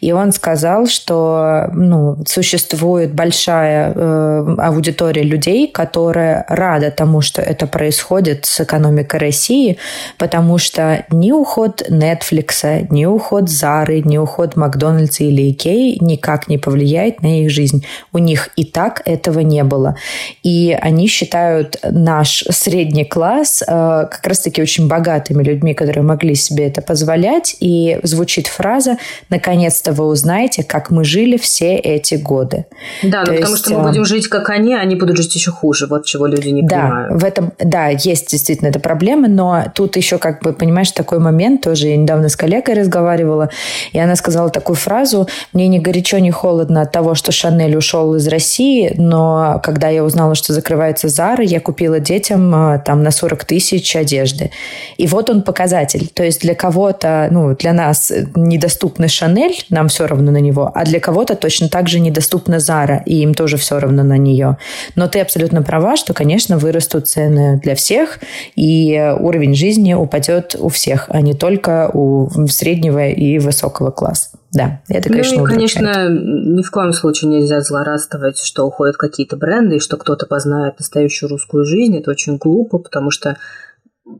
И 0.00 0.10
он 0.10 0.32
сказал, 0.32 0.86
что, 0.86 1.70
ну, 1.72 2.16
существует 2.26 3.14
большая 3.14 3.92
э, 3.94 4.56
аудитория 4.58 5.22
людей, 5.22 5.68
которая 5.68 6.44
рада 6.48 6.90
тому, 6.90 7.20
что 7.20 7.42
это 7.42 7.68
происходит 7.68 8.44
с 8.44 8.60
экономикой 8.60 9.20
России, 9.20 9.78
потому 10.18 10.58
что 10.58 11.04
ни 11.12 11.30
уход 11.30 11.82
Netflix, 11.88 12.86
ни 12.90 13.04
уход 13.04 13.48
за 13.48 13.67
Зары, 13.68 14.00
ни 14.00 14.16
уход 14.16 14.56
Макдональдса 14.56 15.24
или 15.24 15.50
Икеи 15.50 15.98
никак 16.00 16.48
не 16.48 16.56
повлияет 16.56 17.22
на 17.22 17.42
их 17.42 17.50
жизнь. 17.50 17.84
У 18.12 18.18
них 18.18 18.48
и 18.56 18.64
так 18.64 19.02
этого 19.04 19.40
не 19.40 19.62
было. 19.62 19.96
И 20.42 20.76
они 20.80 21.06
считают 21.06 21.76
наш 21.82 22.44
средний 22.50 23.04
класс 23.04 23.62
э, 23.62 23.66
как 23.66 24.26
раз-таки 24.26 24.62
очень 24.62 24.88
богатыми 24.88 25.42
людьми, 25.42 25.74
которые 25.74 26.02
могли 26.02 26.34
себе 26.34 26.66
это 26.66 26.80
позволять. 26.80 27.56
И 27.60 27.98
звучит 28.02 28.46
фраза 28.46 28.96
«Наконец-то 29.28 29.92
вы 29.92 30.06
узнаете, 30.06 30.62
как 30.62 30.90
мы 30.90 31.04
жили 31.04 31.36
все 31.36 31.76
эти 31.76 32.14
годы». 32.14 32.64
Да, 33.02 33.20
ну, 33.20 33.34
потому 33.34 33.52
есть, 33.52 33.66
что 33.66 33.78
мы 33.78 33.88
будем 33.88 34.04
жить, 34.06 34.28
как 34.28 34.48
они, 34.48 34.74
а 34.74 34.80
они 34.80 34.96
будут 34.96 35.18
жить 35.18 35.34
еще 35.34 35.50
хуже. 35.50 35.86
Вот 35.86 36.06
чего 36.06 36.26
люди 36.26 36.48
не 36.48 36.62
да, 36.62 36.80
понимают. 36.80 37.22
В 37.22 37.24
этом, 37.24 37.52
да, 37.58 37.88
есть 37.88 38.30
действительно 38.30 38.68
эта 38.68 38.80
проблема, 38.80 39.28
но 39.28 39.64
тут 39.74 39.96
еще, 39.96 40.16
как 40.16 40.42
бы, 40.42 40.54
понимаешь, 40.54 40.90
такой 40.92 41.18
момент 41.18 41.60
тоже. 41.60 41.88
Я 41.88 41.96
недавно 41.98 42.28
с 42.30 42.36
коллегой 42.36 42.74
разговаривала, 42.74 43.50
и 43.92 43.98
она 43.98 44.16
сказала 44.16 44.50
такую 44.50 44.76
фразу, 44.76 45.28
мне 45.52 45.68
ни 45.68 45.78
горячо, 45.78 46.18
ни 46.18 46.30
холодно 46.30 46.82
от 46.82 46.92
того, 46.92 47.14
что 47.14 47.32
Шанель 47.32 47.76
ушел 47.76 48.14
из 48.14 48.26
России, 48.28 48.92
но 48.96 49.60
когда 49.62 49.88
я 49.88 50.04
узнала, 50.04 50.34
что 50.34 50.52
закрывается 50.52 51.08
Зара, 51.08 51.42
я 51.44 51.60
купила 51.60 52.00
детям 52.00 52.54
а, 52.54 52.78
там 52.78 53.02
на 53.02 53.10
40 53.10 53.44
тысяч 53.44 53.96
одежды. 53.96 54.50
И 54.96 55.06
вот 55.06 55.30
он 55.30 55.42
показатель. 55.42 56.08
То 56.12 56.22
есть 56.22 56.40
для 56.42 56.54
кого-то, 56.54 57.28
ну, 57.30 57.54
для 57.54 57.72
нас 57.72 58.12
недоступный 58.34 59.08
Шанель, 59.08 59.64
нам 59.70 59.88
все 59.88 60.06
равно 60.06 60.30
на 60.30 60.38
него, 60.38 60.70
а 60.74 60.84
для 60.84 61.00
кого-то 61.00 61.36
точно 61.36 61.68
так 61.68 61.88
же 61.88 62.00
недоступна 62.00 62.60
Зара, 62.60 63.02
и 63.06 63.16
им 63.16 63.34
тоже 63.34 63.56
все 63.56 63.78
равно 63.78 64.02
на 64.02 64.18
нее. 64.18 64.58
Но 64.94 65.08
ты 65.08 65.20
абсолютно 65.20 65.62
права, 65.62 65.96
что, 65.96 66.14
конечно, 66.14 66.58
вырастут 66.58 67.08
цены 67.08 67.60
для 67.62 67.74
всех, 67.74 68.20
и 68.56 69.14
уровень 69.18 69.54
жизни 69.54 69.94
упадет 69.94 70.56
у 70.58 70.68
всех, 70.68 71.06
а 71.08 71.20
не 71.20 71.34
только 71.34 71.90
у 71.92 72.28
среднего 72.48 73.08
и 73.08 73.38
высокого 73.48 73.90
класса. 73.90 74.38
Да, 74.52 74.80
это, 74.88 75.08
конечно, 75.08 75.38
Ну 75.38 75.44
и, 75.44 75.48
конечно, 75.48 76.08
ни 76.08 76.62
в 76.62 76.70
коем 76.70 76.92
случае 76.92 77.30
нельзя 77.30 77.60
злорадствовать, 77.60 78.38
что 78.38 78.64
уходят 78.64 78.96
какие-то 78.96 79.36
бренды, 79.36 79.76
и 79.76 79.80
что 79.80 79.96
кто-то 79.96 80.26
познает 80.26 80.78
настоящую 80.78 81.30
русскую 81.30 81.64
жизнь. 81.64 81.96
Это 81.96 82.10
очень 82.10 82.38
глупо, 82.38 82.78
потому 82.78 83.10
что 83.10 83.36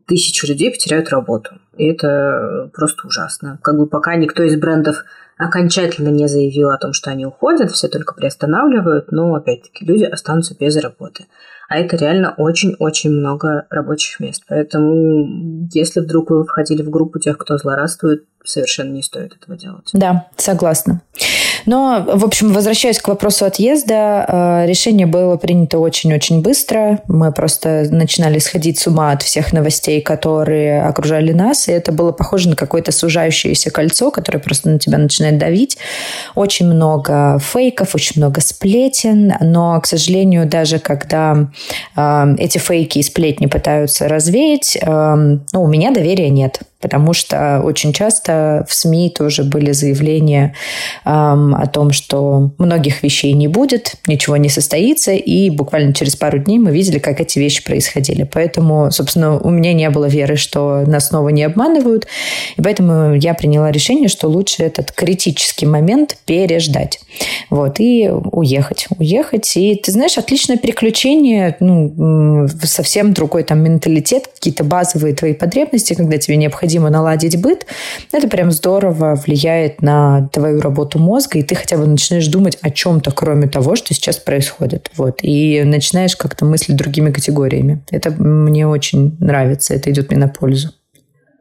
тысячи 0.06 0.44
людей 0.46 0.70
потеряют 0.70 1.08
работу. 1.10 1.52
И 1.76 1.86
это 1.86 2.70
просто 2.74 3.06
ужасно. 3.06 3.58
Как 3.62 3.76
бы 3.76 3.86
пока 3.86 4.16
никто 4.16 4.42
из 4.42 4.56
брендов 4.56 5.04
окончательно 5.38 6.08
не 6.08 6.26
заявил 6.26 6.70
о 6.70 6.78
том, 6.78 6.92
что 6.92 7.10
они 7.10 7.24
уходят, 7.24 7.70
все 7.70 7.88
только 7.88 8.14
приостанавливают, 8.14 9.12
но 9.12 9.34
опять-таки 9.34 9.84
люди 9.84 10.04
останутся 10.04 10.56
без 10.58 10.76
работы 10.76 11.26
а 11.68 11.78
это 11.78 11.96
реально 11.96 12.34
очень-очень 12.36 13.10
много 13.10 13.66
рабочих 13.68 14.20
мест. 14.20 14.42
Поэтому, 14.48 15.68
если 15.72 16.00
вдруг 16.00 16.30
вы 16.30 16.44
входили 16.44 16.82
в 16.82 16.90
группу 16.90 17.18
тех, 17.18 17.36
кто 17.36 17.58
злорадствует, 17.58 18.24
совершенно 18.42 18.90
не 18.92 19.02
стоит 19.02 19.36
этого 19.36 19.56
делать. 19.56 19.90
Да, 19.92 20.28
согласна. 20.36 21.02
Но, 21.66 22.04
в 22.06 22.24
общем, 22.24 22.52
возвращаясь 22.52 23.00
к 23.00 23.08
вопросу 23.08 23.44
отъезда, 23.44 24.24
э, 24.28 24.66
решение 24.66 25.06
было 25.06 25.36
принято 25.36 25.78
очень-очень 25.78 26.42
быстро. 26.42 27.00
Мы 27.08 27.32
просто 27.32 27.86
начинали 27.90 28.38
сходить 28.38 28.78
с 28.78 28.86
ума 28.86 29.12
от 29.12 29.22
всех 29.22 29.52
новостей, 29.52 30.00
которые 30.00 30.82
окружали 30.82 31.32
нас, 31.32 31.68
и 31.68 31.72
это 31.72 31.92
было 31.92 32.12
похоже 32.12 32.50
на 32.50 32.56
какое-то 32.56 32.92
сужающееся 32.92 33.70
кольцо, 33.70 34.10
которое 34.10 34.38
просто 34.38 34.68
на 34.70 34.78
тебя 34.78 34.98
начинает 34.98 35.38
давить. 35.38 35.78
Очень 36.34 36.66
много 36.66 37.38
фейков, 37.40 37.94
очень 37.94 38.20
много 38.20 38.40
сплетен, 38.40 39.34
но, 39.40 39.80
к 39.80 39.86
сожалению, 39.86 40.46
даже 40.46 40.78
когда 40.78 41.48
э, 41.96 42.34
эти 42.38 42.58
фейки 42.58 42.98
и 42.98 43.02
сплетни 43.02 43.46
пытаются 43.46 44.08
развеять, 44.08 44.76
э, 44.80 45.38
ну, 45.52 45.62
у 45.62 45.66
меня 45.66 45.90
доверия 45.90 46.30
нет 46.30 46.60
потому 46.80 47.12
что 47.12 47.60
очень 47.64 47.92
часто 47.92 48.64
в 48.68 48.74
СМИ 48.74 49.10
тоже 49.10 49.42
были 49.42 49.72
заявления 49.72 50.54
эм, 51.04 51.54
о 51.54 51.66
том, 51.66 51.92
что 51.92 52.52
многих 52.58 53.02
вещей 53.02 53.32
не 53.32 53.48
будет, 53.48 53.96
ничего 54.06 54.36
не 54.36 54.48
состоится, 54.48 55.12
и 55.12 55.50
буквально 55.50 55.92
через 55.92 56.14
пару 56.14 56.38
дней 56.38 56.58
мы 56.58 56.70
видели, 56.70 56.98
как 56.98 57.20
эти 57.20 57.38
вещи 57.38 57.64
происходили. 57.64 58.22
Поэтому, 58.22 58.90
собственно, 58.92 59.38
у 59.38 59.50
меня 59.50 59.72
не 59.72 59.90
было 59.90 60.04
веры, 60.04 60.36
что 60.36 60.84
нас 60.86 61.08
снова 61.08 61.30
не 61.30 61.42
обманывают, 61.42 62.06
и 62.56 62.62
поэтому 62.62 63.14
я 63.14 63.34
приняла 63.34 63.72
решение, 63.72 64.08
что 64.08 64.28
лучше 64.28 64.62
этот 64.62 64.92
критический 64.92 65.66
момент 65.66 66.16
переждать. 66.26 67.00
Вот, 67.50 67.80
и 67.80 68.08
уехать. 68.08 68.86
Уехать. 68.98 69.56
И, 69.56 69.74
ты 69.74 69.90
знаешь, 69.90 70.16
отличное 70.16 70.56
переключение, 70.56 71.56
ну, 71.58 72.46
совсем 72.62 73.12
другой 73.12 73.42
там 73.42 73.62
менталитет, 73.64 74.28
какие-то 74.28 74.62
базовые 74.62 75.14
твои 75.14 75.32
потребности, 75.32 75.94
когда 75.94 76.18
тебе 76.18 76.36
необходимо 76.36 76.67
необходимо 76.68 76.90
наладить 76.90 77.40
быт, 77.40 77.66
это 78.12 78.28
прям 78.28 78.50
здорово 78.52 79.14
влияет 79.14 79.82
на 79.82 80.28
твою 80.32 80.60
работу 80.60 80.98
мозга, 80.98 81.38
и 81.38 81.42
ты 81.42 81.54
хотя 81.54 81.76
бы 81.76 81.86
начинаешь 81.86 82.26
думать 82.28 82.58
о 82.60 82.70
чем-то, 82.70 83.10
кроме 83.10 83.48
того, 83.48 83.76
что 83.76 83.94
сейчас 83.94 84.18
происходит. 84.18 84.90
Вот. 84.96 85.18
И 85.22 85.62
начинаешь 85.64 86.16
как-то 86.16 86.44
мыслить 86.44 86.76
другими 86.76 87.10
категориями. 87.10 87.80
Это 87.90 88.10
мне 88.10 88.66
очень 88.66 89.16
нравится, 89.18 89.74
это 89.74 89.90
идет 89.90 90.10
мне 90.10 90.20
на 90.20 90.28
пользу. 90.28 90.70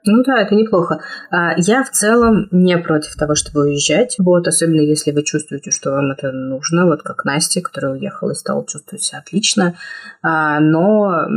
Ну 0.07 0.23
да, 0.23 0.41
это 0.41 0.55
неплохо. 0.55 1.01
А, 1.29 1.53
я 1.57 1.83
в 1.83 1.91
целом 1.91 2.47
не 2.51 2.77
против 2.77 3.15
того, 3.15 3.35
чтобы 3.35 3.61
уезжать. 3.61 4.15
Вот, 4.17 4.47
особенно 4.47 4.81
если 4.81 5.11
вы 5.11 5.23
чувствуете, 5.23 5.71
что 5.71 5.91
вам 5.91 6.11
это 6.11 6.31
нужно. 6.31 6.85
Вот 6.85 7.03
как 7.03 7.25
Настя, 7.25 7.61
которая 7.61 7.93
уехала 7.93 8.31
и 8.31 8.35
стала 8.35 8.65
чувствовать 8.65 9.03
себя 9.03 9.19
отлично. 9.19 9.75
А, 10.21 10.59
но, 10.59 11.27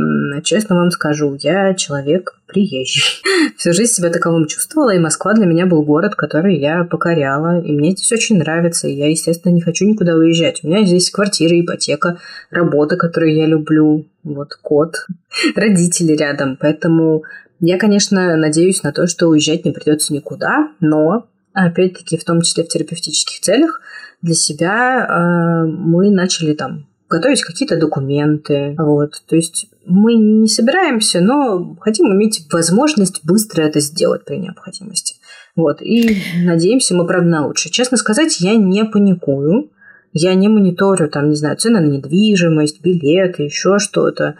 честно 0.43 0.77
вам 0.77 0.91
скажу, 0.91 1.37
я 1.39 1.73
человек 1.73 2.33
приезжий. 2.51 3.03
Всю 3.57 3.73
жизнь 3.73 3.93
себя 3.93 4.09
таковым 4.09 4.47
чувствовала, 4.47 4.91
и 4.91 4.99
Москва 4.99 5.33
для 5.33 5.45
меня 5.45 5.65
был 5.65 5.83
город, 5.83 6.15
который 6.15 6.57
я 6.57 6.83
покоряла, 6.83 7.61
и 7.61 7.71
мне 7.71 7.91
здесь 7.91 8.11
очень 8.11 8.37
нравится, 8.37 8.87
и 8.87 8.93
я, 8.93 9.09
естественно, 9.09 9.53
не 9.53 9.61
хочу 9.61 9.85
никуда 9.85 10.15
уезжать. 10.15 10.61
У 10.63 10.67
меня 10.67 10.85
здесь 10.85 11.09
квартира, 11.09 11.59
ипотека, 11.59 12.19
работа, 12.49 12.97
которую 12.97 13.35
я 13.35 13.45
люблю, 13.45 14.05
вот 14.23 14.55
кот, 14.61 15.07
родители 15.55 16.13
рядом, 16.13 16.57
поэтому 16.59 17.23
я, 17.61 17.77
конечно, 17.77 18.35
надеюсь 18.35 18.83
на 18.83 18.91
то, 18.91 19.07
что 19.07 19.27
уезжать 19.27 19.65
не 19.65 19.71
придется 19.71 20.13
никуда, 20.13 20.71
но, 20.79 21.27
опять-таки, 21.53 22.17
в 22.17 22.23
том 22.23 22.41
числе 22.41 22.63
в 22.63 22.67
терапевтических 22.67 23.39
целях, 23.39 23.81
для 24.21 24.33
себя 24.33 25.05
э, 25.05 25.65
мы 25.65 26.09
начали 26.09 26.53
там 26.53 26.87
готовить 27.07 27.43
какие-то 27.43 27.77
документы. 27.77 28.75
Вот. 28.77 29.21
То 29.27 29.35
есть 29.35 29.67
мы 29.85 30.15
не 30.15 30.47
собираемся, 30.47 31.21
но 31.21 31.75
хотим 31.79 32.07
иметь 32.13 32.47
возможность 32.51 33.23
быстро 33.23 33.61
это 33.61 33.79
сделать 33.79 34.25
при 34.25 34.37
необходимости. 34.37 35.15
Вот. 35.55 35.81
И 35.81 36.17
надеемся 36.43 36.95
мы, 36.95 37.05
правда, 37.05 37.29
на. 37.29 37.53
Честно 37.53 37.97
сказать, 37.97 38.39
я 38.39 38.55
не 38.55 38.85
паникую. 38.85 39.69
Я 40.13 40.33
не 40.33 40.49
мониторю, 40.49 41.09
там, 41.09 41.29
не 41.29 41.35
знаю, 41.35 41.57
цены 41.57 41.79
на 41.79 41.85
недвижимость, 41.85 42.81
билеты, 42.81 43.43
еще 43.43 43.79
что-то. 43.79 44.35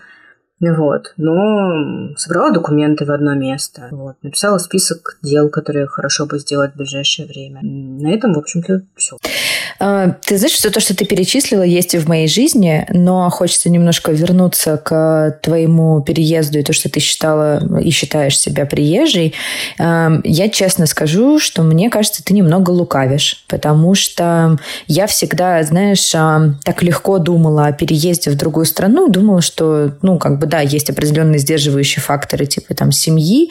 Вот. 0.61 1.13
Но 1.17 2.15
собрала 2.15 2.51
документы 2.51 3.05
в 3.05 3.11
одно 3.11 3.33
место. 3.33 3.87
Вот. 3.91 4.15
Написала 4.21 4.59
список 4.59 5.17
дел, 5.21 5.49
которые 5.49 5.87
хорошо 5.87 6.27
бы 6.27 6.37
сделать 6.39 6.73
в 6.73 6.77
ближайшее 6.77 7.27
время. 7.27 7.61
На 7.63 8.13
этом, 8.13 8.33
в 8.33 8.39
общем-то, 8.39 8.83
все. 8.95 9.17
А, 9.83 10.15
ты 10.23 10.37
знаешь, 10.37 10.53
все 10.53 10.69
то, 10.69 10.79
что 10.79 10.95
ты 10.95 11.05
перечислила, 11.05 11.63
есть 11.63 11.95
и 11.95 11.97
в 11.97 12.07
моей 12.07 12.27
жизни, 12.27 12.85
но 12.89 13.27
хочется 13.31 13.67
немножко 13.67 14.11
вернуться 14.11 14.77
к 14.77 15.39
твоему 15.41 16.01
переезду 16.01 16.59
и 16.59 16.63
то, 16.63 16.71
что 16.71 16.87
ты 16.87 16.99
считала 16.99 17.79
и 17.79 17.89
считаешь 17.89 18.37
себя 18.37 18.67
приезжей. 18.67 19.33
А, 19.79 20.19
я 20.23 20.49
честно 20.49 20.85
скажу, 20.85 21.39
что 21.39 21.63
мне 21.63 21.89
кажется, 21.89 22.23
ты 22.23 22.35
немного 22.35 22.69
лукавишь, 22.69 23.43
потому 23.47 23.95
что 23.95 24.59
я 24.87 25.07
всегда, 25.07 25.63
знаешь, 25.63 26.11
а, 26.13 26.53
так 26.63 26.83
легко 26.83 27.17
думала 27.17 27.65
о 27.65 27.71
переезде 27.71 28.29
в 28.29 28.35
другую 28.35 28.67
страну, 28.67 29.09
думала, 29.09 29.41
что, 29.41 29.93
ну, 30.03 30.19
как 30.19 30.37
бы, 30.37 30.45
да, 30.45 30.59
есть 30.59 30.91
определенные 30.91 31.39
сдерживающие 31.39 32.03
факторы, 32.03 32.45
типа 32.45 32.75
там 32.75 32.91
семьи, 32.91 33.49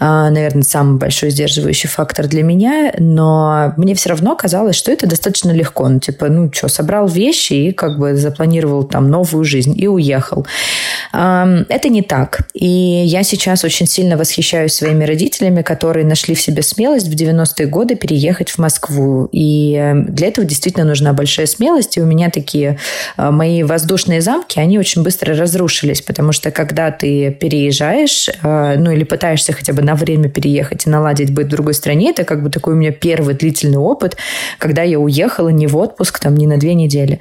наверное, 0.00 0.62
самый 0.62 0.98
большой 0.98 1.30
сдерживающий 1.30 1.88
фактор 1.88 2.28
для 2.28 2.42
меня, 2.42 2.94
но 2.98 3.74
мне 3.76 3.94
все 3.94 4.08
равно 4.08 4.36
казалось, 4.36 4.76
что 4.76 4.90
это 4.90 5.06
достаточно 5.06 5.50
легко. 5.50 5.65
Ну, 5.74 6.00
типа, 6.00 6.28
ну 6.28 6.50
что, 6.52 6.68
собрал 6.68 7.06
вещи 7.06 7.52
и 7.52 7.72
как 7.72 7.98
бы 7.98 8.16
запланировал 8.16 8.84
там 8.84 9.10
новую 9.10 9.44
жизнь 9.44 9.74
и 9.76 9.86
уехал. 9.88 10.46
Это 11.12 11.88
не 11.88 12.02
так. 12.02 12.40
И 12.54 12.66
я 12.66 13.22
сейчас 13.22 13.64
очень 13.64 13.86
сильно 13.86 14.16
восхищаюсь 14.16 14.72
своими 14.72 15.04
родителями, 15.04 15.62
которые 15.62 16.04
нашли 16.04 16.34
в 16.34 16.40
себе 16.40 16.62
смелость 16.62 17.08
в 17.08 17.14
90-е 17.14 17.66
годы 17.66 17.96
переехать 17.96 18.50
в 18.50 18.58
Москву. 18.58 19.28
И 19.32 19.74
эм, 19.74 20.06
для 20.06 20.28
этого 20.28 20.46
действительно 20.46 20.84
нужна 20.84 21.12
большая 21.12 21.46
смелость. 21.46 21.96
И 21.96 22.00
у 22.00 22.06
меня 22.06 22.30
такие 22.30 22.78
э, 23.16 23.30
мои 23.30 23.62
воздушные 23.62 24.20
замки, 24.20 24.58
они 24.58 24.78
очень 24.78 25.02
быстро 25.02 25.34
разрушились, 25.34 26.02
потому 26.02 26.32
что 26.32 26.50
когда 26.50 26.90
ты 26.90 27.30
переезжаешь, 27.30 28.28
э, 28.28 28.74
ну 28.78 28.90
или 28.90 29.04
пытаешься 29.04 29.52
хотя 29.52 29.72
бы 29.72 29.82
на 29.82 29.94
время 29.94 30.28
переехать 30.28 30.86
и 30.86 30.90
наладить 30.90 31.32
быт 31.32 31.46
в 31.46 31.50
другой 31.50 31.74
стране, 31.74 32.10
это 32.10 32.24
как 32.24 32.42
бы 32.42 32.50
такой 32.50 32.74
у 32.74 32.76
меня 32.76 32.92
первый 32.92 33.34
длительный 33.34 33.78
опыт, 33.78 34.16
когда 34.58 34.82
я 34.82 34.98
уехала 34.98 35.48
не 35.56 35.66
в 35.66 35.76
отпуск, 35.76 36.18
там, 36.20 36.36
не 36.36 36.46
на 36.46 36.58
две 36.58 36.74
недели. 36.74 37.20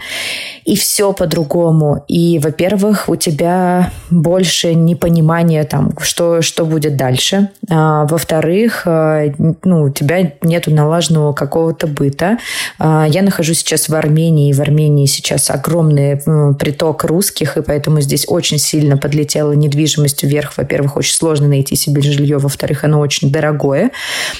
И 0.65 0.75
все 0.75 1.13
по-другому. 1.13 2.03
И, 2.07 2.39
во-первых, 2.39 3.09
у 3.09 3.15
тебя 3.15 3.91
больше 4.09 4.75
непонимания, 4.75 5.63
там, 5.63 5.91
что, 5.99 6.41
что 6.41 6.65
будет 6.65 6.97
дальше. 6.97 7.49
А, 7.69 8.05
во-вторых, 8.05 8.83
э, 8.85 9.33
ну, 9.63 9.83
у 9.83 9.89
тебя 9.89 10.33
нету 10.41 10.71
налаженного 10.71 11.33
какого-то 11.33 11.87
быта. 11.87 12.37
А, 12.79 13.05
я 13.07 13.21
нахожусь 13.21 13.59
сейчас 13.59 13.89
в 13.89 13.95
Армении, 13.95 14.49
и 14.49 14.53
в 14.53 14.61
Армении 14.61 15.05
сейчас 15.05 15.49
огромный 15.49 16.19
приток 16.59 17.03
русских, 17.03 17.57
и 17.57 17.61
поэтому 17.61 18.01
здесь 18.01 18.25
очень 18.27 18.57
сильно 18.57 18.97
подлетела 18.97 19.53
недвижимость 19.53 20.23
вверх. 20.23 20.57
Во-первых, 20.57 20.97
очень 20.97 21.13
сложно 21.13 21.47
найти 21.47 21.75
себе 21.75 22.01
жилье, 22.01 22.37
во-вторых, 22.37 22.83
оно 22.83 22.99
очень 22.99 23.31
дорогое. 23.31 23.91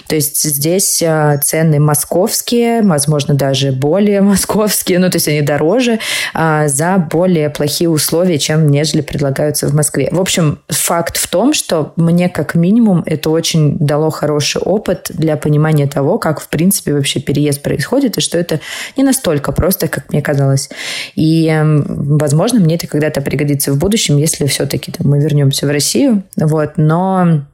То 0.07 0.15
есть 0.15 0.41
здесь 0.43 1.01
э, 1.01 1.39
цены 1.43 1.79
московские, 1.79 2.81
возможно, 2.81 3.33
даже 3.33 3.71
более 3.85 4.21
московские, 4.21 4.97
ну, 4.97 5.11
то 5.11 5.17
есть 5.17 5.27
они 5.27 5.41
дороже 5.41 5.99
а, 6.33 6.67
за 6.67 6.97
более 6.97 7.51
плохие 7.51 7.87
условия, 7.87 8.39
чем 8.39 8.67
нежели 8.67 9.01
предлагаются 9.01 9.67
в 9.67 9.75
Москве. 9.75 10.09
В 10.11 10.19
общем, 10.19 10.57
факт 10.69 11.17
в 11.17 11.27
том, 11.27 11.53
что 11.53 11.93
мне 11.95 12.27
как 12.27 12.55
минимум 12.55 13.03
это 13.05 13.29
очень 13.29 13.77
дало 13.77 14.09
хороший 14.09 14.61
опыт 14.61 15.11
для 15.13 15.37
понимания 15.37 15.85
того, 15.85 16.17
как 16.17 16.41
в 16.41 16.47
принципе 16.49 16.93
вообще 16.93 17.19
переезд 17.19 17.61
происходит, 17.61 18.17
и 18.17 18.21
что 18.21 18.39
это 18.39 18.59
не 18.97 19.03
настолько 19.03 19.51
просто, 19.51 19.87
как 19.87 20.11
мне 20.11 20.23
казалось. 20.23 20.69
И, 21.13 21.47
эм, 21.47 22.17
возможно, 22.17 22.59
мне 22.59 22.75
это 22.75 22.87
когда-то 22.87 23.21
пригодится 23.21 23.71
в 23.71 23.77
будущем, 23.77 24.17
если 24.17 24.47
все-таки 24.47 24.93
мы 24.99 25.19
вернемся 25.19 25.67
в 25.67 25.69
Россию. 25.69 26.23
Вот. 26.37 26.73
Но 26.77 27.45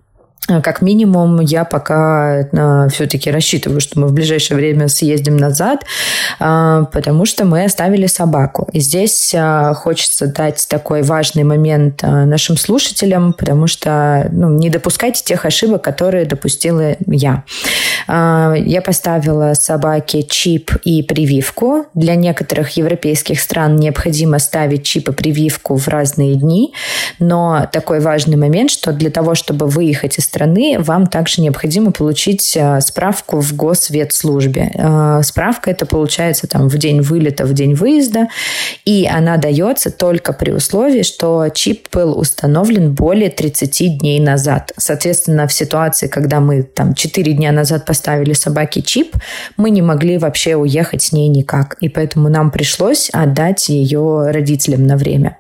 как 0.47 0.81
минимум, 0.81 1.39
я 1.39 1.63
пока 1.65 2.41
э, 2.41 2.87
все-таки 2.89 3.31
рассчитываю, 3.31 3.79
что 3.79 3.99
мы 3.99 4.07
в 4.07 4.13
ближайшее 4.13 4.57
время 4.57 4.87
съездим 4.87 5.37
назад, 5.37 5.85
э, 6.39 6.85
потому 6.91 7.25
что 7.25 7.45
мы 7.45 7.63
оставили 7.63 8.07
собаку. 8.07 8.67
И 8.73 8.79
здесь 8.79 9.35
хочется 9.75 10.27
дать 10.27 10.65
такой 10.67 11.03
важный 11.03 11.43
момент 11.43 12.01
нашим 12.01 12.57
слушателям, 12.57 13.33
потому 13.33 13.67
что 13.67 14.27
ну, 14.31 14.49
не 14.49 14.69
допускайте 14.69 15.23
тех 15.23 15.45
ошибок, 15.45 15.83
которые 15.83 16.25
допустила 16.25 16.95
я. 17.07 17.43
Я 18.07 18.81
поставила 18.83 19.53
собаке 19.53 20.23
чип 20.23 20.71
и 20.83 21.03
прививку. 21.03 21.85
Для 21.93 22.15
некоторых 22.15 22.71
европейских 22.71 23.39
стран 23.39 23.75
необходимо 23.75 24.39
ставить 24.39 24.83
чип 24.83 25.09
и 25.09 25.13
прививку 25.13 25.75
в 25.75 25.87
разные 25.87 26.35
дни, 26.35 26.73
но 27.19 27.67
такой 27.71 27.99
важный 27.99 28.37
момент, 28.37 28.71
что 28.71 28.91
для 28.91 29.11
того, 29.11 29.35
чтобы 29.35 29.67
выехать 29.67 30.17
из 30.17 30.27
страны, 30.31 30.77
вам 30.79 31.07
также 31.07 31.41
необходимо 31.41 31.91
получить 31.91 32.55
э, 32.55 32.79
справку 32.79 33.41
в 33.41 33.53
госветслужбе. 33.53 34.71
Э, 34.73 35.21
справка 35.23 35.71
это 35.71 35.85
получается 35.85 36.47
там 36.47 36.69
в 36.69 36.77
день 36.77 37.01
вылета, 37.01 37.45
в 37.45 37.53
день 37.53 37.73
выезда, 37.73 38.27
и 38.85 39.05
она 39.11 39.35
дается 39.35 39.91
только 39.91 40.31
при 40.31 40.51
условии, 40.51 41.03
что 41.03 41.49
чип 41.53 41.87
был 41.91 42.17
установлен 42.17 42.93
более 42.93 43.29
30 43.29 43.97
дней 43.97 44.21
назад. 44.21 44.71
Соответственно, 44.77 45.47
в 45.47 45.53
ситуации, 45.53 46.07
когда 46.07 46.39
мы 46.39 46.63
там 46.63 46.93
4 46.93 47.33
дня 47.33 47.51
назад 47.51 47.85
поставили 47.85 48.31
собаке 48.31 48.81
чип, 48.81 49.17
мы 49.57 49.69
не 49.69 49.81
могли 49.81 50.17
вообще 50.17 50.55
уехать 50.55 51.01
с 51.01 51.11
ней 51.11 51.27
никак. 51.27 51.75
И 51.81 51.89
поэтому 51.89 52.29
нам 52.29 52.51
пришлось 52.51 53.09
отдать 53.11 53.67
ее 53.67 54.31
родителям 54.31 54.87
на 54.87 54.95
время. 54.95 55.37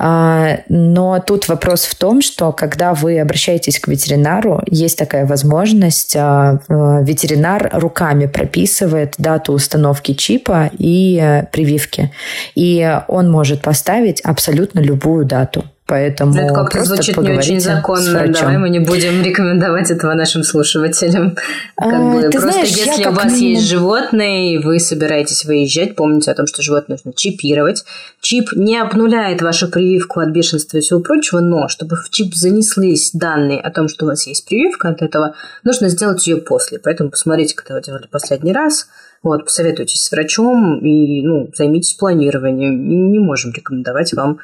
А, 0.00 0.58
но 0.68 1.22
тут 1.24 1.46
вопрос 1.46 1.84
в 1.84 1.94
том, 1.94 2.22
что 2.22 2.50
когда 2.50 2.92
вы 2.92 3.20
обращаетесь 3.20 3.78
к 3.78 3.86
ветеринару, 3.86 4.15
ветеринару 4.16 4.62
есть 4.66 4.98
такая 4.98 5.26
возможность. 5.26 6.16
А, 6.16 6.60
ветеринар 6.68 7.70
руками 7.72 8.26
прописывает 8.26 9.14
дату 9.18 9.52
установки 9.52 10.14
чипа 10.14 10.70
и 10.78 11.18
э, 11.22 11.44
прививки. 11.52 12.12
И 12.54 12.98
он 13.08 13.30
может 13.30 13.62
поставить 13.62 14.20
абсолютно 14.20 14.80
любую 14.80 15.24
дату. 15.24 15.64
Поэтому 15.86 16.34
это 16.34 16.52
как-то 16.52 16.84
звучит 16.84 17.16
не 17.16 17.30
очень 17.30 17.60
законно. 17.60 18.26
Давай 18.26 18.58
мы 18.58 18.70
не 18.70 18.80
будем 18.80 19.22
рекомендовать 19.24 19.92
этого 19.92 20.14
нашим 20.14 20.42
слушателям. 20.42 21.36
Как 21.76 21.92
а, 21.92 22.12
бы, 22.12 22.20
просто 22.22 22.40
знаешь, 22.40 22.68
если 22.70 23.06
у 23.06 23.12
вас 23.12 23.32
минимум... 23.32 23.50
есть 23.50 23.68
животные, 23.68 24.54
и 24.54 24.58
вы 24.58 24.80
собираетесь 24.80 25.44
выезжать, 25.44 25.94
помните 25.94 26.32
о 26.32 26.34
том, 26.34 26.48
что 26.48 26.60
животное 26.60 26.96
нужно 26.96 27.12
чипировать. 27.12 27.84
Чип 28.20 28.52
не 28.54 28.76
обнуляет 28.76 29.42
вашу 29.42 29.68
прививку 29.68 30.18
от 30.18 30.30
бешенства 30.30 30.78
и 30.78 30.80
всего 30.80 30.98
прочего, 30.98 31.38
но 31.38 31.68
чтобы 31.68 31.94
в 31.94 32.10
чип 32.10 32.34
занеслись 32.34 33.12
данные 33.12 33.60
о 33.60 33.70
том, 33.70 33.86
что 33.86 34.06
у 34.06 34.08
вас 34.08 34.26
есть 34.26 34.44
прививка 34.44 34.88
от 34.88 35.02
этого, 35.02 35.36
нужно 35.62 35.88
сделать 35.88 36.26
ее 36.26 36.38
после. 36.38 36.80
Поэтому 36.80 37.10
посмотрите, 37.10 37.54
когда 37.54 37.74
вы 37.74 37.82
делали 37.82 38.08
последний 38.10 38.52
раз, 38.52 38.88
вот, 39.22 39.44
посоветуйтесь 39.44 40.02
с 40.02 40.10
врачом 40.10 40.84
и 40.84 41.22
ну, 41.22 41.48
займитесь 41.54 41.94
планированием. 41.94 43.12
Не 43.12 43.20
можем 43.20 43.52
рекомендовать 43.52 44.12
вам 44.14 44.40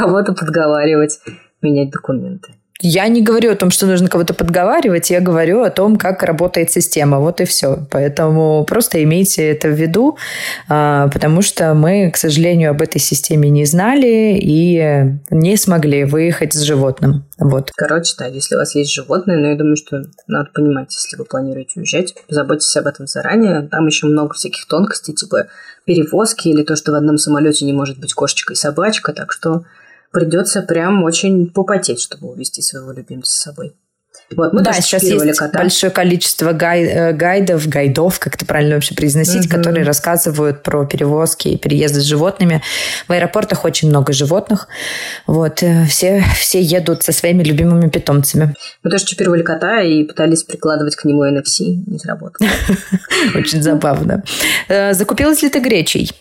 кого-то 0.00 0.32
подговаривать, 0.32 1.20
менять 1.60 1.90
документы. 1.90 2.54
Я 2.82 3.08
не 3.08 3.20
говорю 3.20 3.52
о 3.52 3.56
том, 3.56 3.70
что 3.70 3.86
нужно 3.86 4.08
кого-то 4.08 4.32
подговаривать, 4.32 5.10
я 5.10 5.20
говорю 5.20 5.62
о 5.62 5.70
том, 5.70 5.96
как 5.96 6.22
работает 6.22 6.72
система. 6.72 7.18
Вот 7.18 7.42
и 7.42 7.44
все. 7.44 7.86
Поэтому 7.90 8.64
просто 8.64 9.02
имейте 9.02 9.50
это 9.50 9.68
в 9.68 9.72
виду, 9.72 10.16
а, 10.66 11.08
потому 11.08 11.42
что 11.42 11.74
мы, 11.74 12.10
к 12.10 12.16
сожалению, 12.16 12.70
об 12.70 12.80
этой 12.80 12.98
системе 12.98 13.50
не 13.50 13.66
знали 13.66 14.38
и 14.40 15.18
не 15.30 15.56
смогли 15.58 16.04
выехать 16.04 16.54
с 16.54 16.62
животным. 16.62 17.26
Вот. 17.38 17.70
Короче, 17.76 18.14
да, 18.18 18.24
если 18.24 18.54
у 18.54 18.58
вас 18.58 18.74
есть 18.74 18.92
животные, 18.92 19.36
но 19.36 19.48
я 19.48 19.56
думаю, 19.56 19.76
что 19.76 20.02
надо 20.26 20.48
понимать, 20.54 20.94
если 20.94 21.18
вы 21.18 21.26
планируете 21.26 21.80
уезжать, 21.80 22.14
заботьтесь 22.30 22.76
об 22.78 22.86
этом 22.86 23.06
заранее. 23.06 23.68
Там 23.70 23.86
еще 23.86 24.06
много 24.06 24.32
всяких 24.32 24.66
тонкостей, 24.66 25.14
типа 25.14 25.48
перевозки 25.84 26.48
или 26.48 26.62
то, 26.62 26.76
что 26.76 26.92
в 26.92 26.94
одном 26.94 27.18
самолете 27.18 27.66
не 27.66 27.74
может 27.74 27.98
быть 27.98 28.14
кошечка 28.14 28.54
и 28.54 28.56
собачка, 28.56 29.12
так 29.12 29.32
что 29.32 29.64
придется 30.12 30.62
прям 30.62 31.04
очень 31.04 31.50
попотеть, 31.50 32.00
чтобы 32.00 32.28
увести 32.28 32.62
своего 32.62 32.92
любимца 32.92 33.32
с 33.32 33.42
собой. 33.42 33.74
Вот, 34.36 34.52
мы 34.52 34.62
да, 34.62 34.72
сейчас 34.74 35.02
есть 35.02 35.38
кота. 35.38 35.58
большое 35.58 35.90
количество 35.90 36.52
гай, 36.52 36.84
э, 36.84 37.12
гайдов, 37.12 37.66
гайдов, 37.66 38.20
как 38.20 38.36
это 38.36 38.46
правильно 38.46 38.76
вообще 38.76 38.94
произносить, 38.94 39.46
угу. 39.46 39.56
которые 39.56 39.84
рассказывают 39.84 40.62
про 40.62 40.86
перевозки 40.86 41.48
и 41.48 41.56
переезды 41.56 42.00
с 42.00 42.04
животными. 42.04 42.62
В 43.08 43.12
аэропортах 43.12 43.64
очень 43.64 43.88
много 43.88 44.12
животных. 44.12 44.68
Вот, 45.26 45.64
э, 45.64 45.84
все, 45.86 46.22
все 46.38 46.60
едут 46.60 47.02
со 47.02 47.12
своими 47.12 47.42
любимыми 47.42 47.88
питомцами. 47.88 48.54
Мы 48.84 48.90
тоже 48.90 49.04
чипировали 49.04 49.42
кота 49.42 49.82
и 49.82 50.04
пытались 50.04 50.44
прикладывать 50.44 50.94
к 50.94 51.04
нему 51.04 51.24
NFC. 51.24 51.82
Не 51.86 51.98
сработало. 51.98 52.48
Очень 53.34 53.62
забавно. 53.62 54.22
Э, 54.68 54.94
закупилась 54.94 55.42
ли 55.42 55.48
ты 55.48 55.58
гречей? 55.58 56.12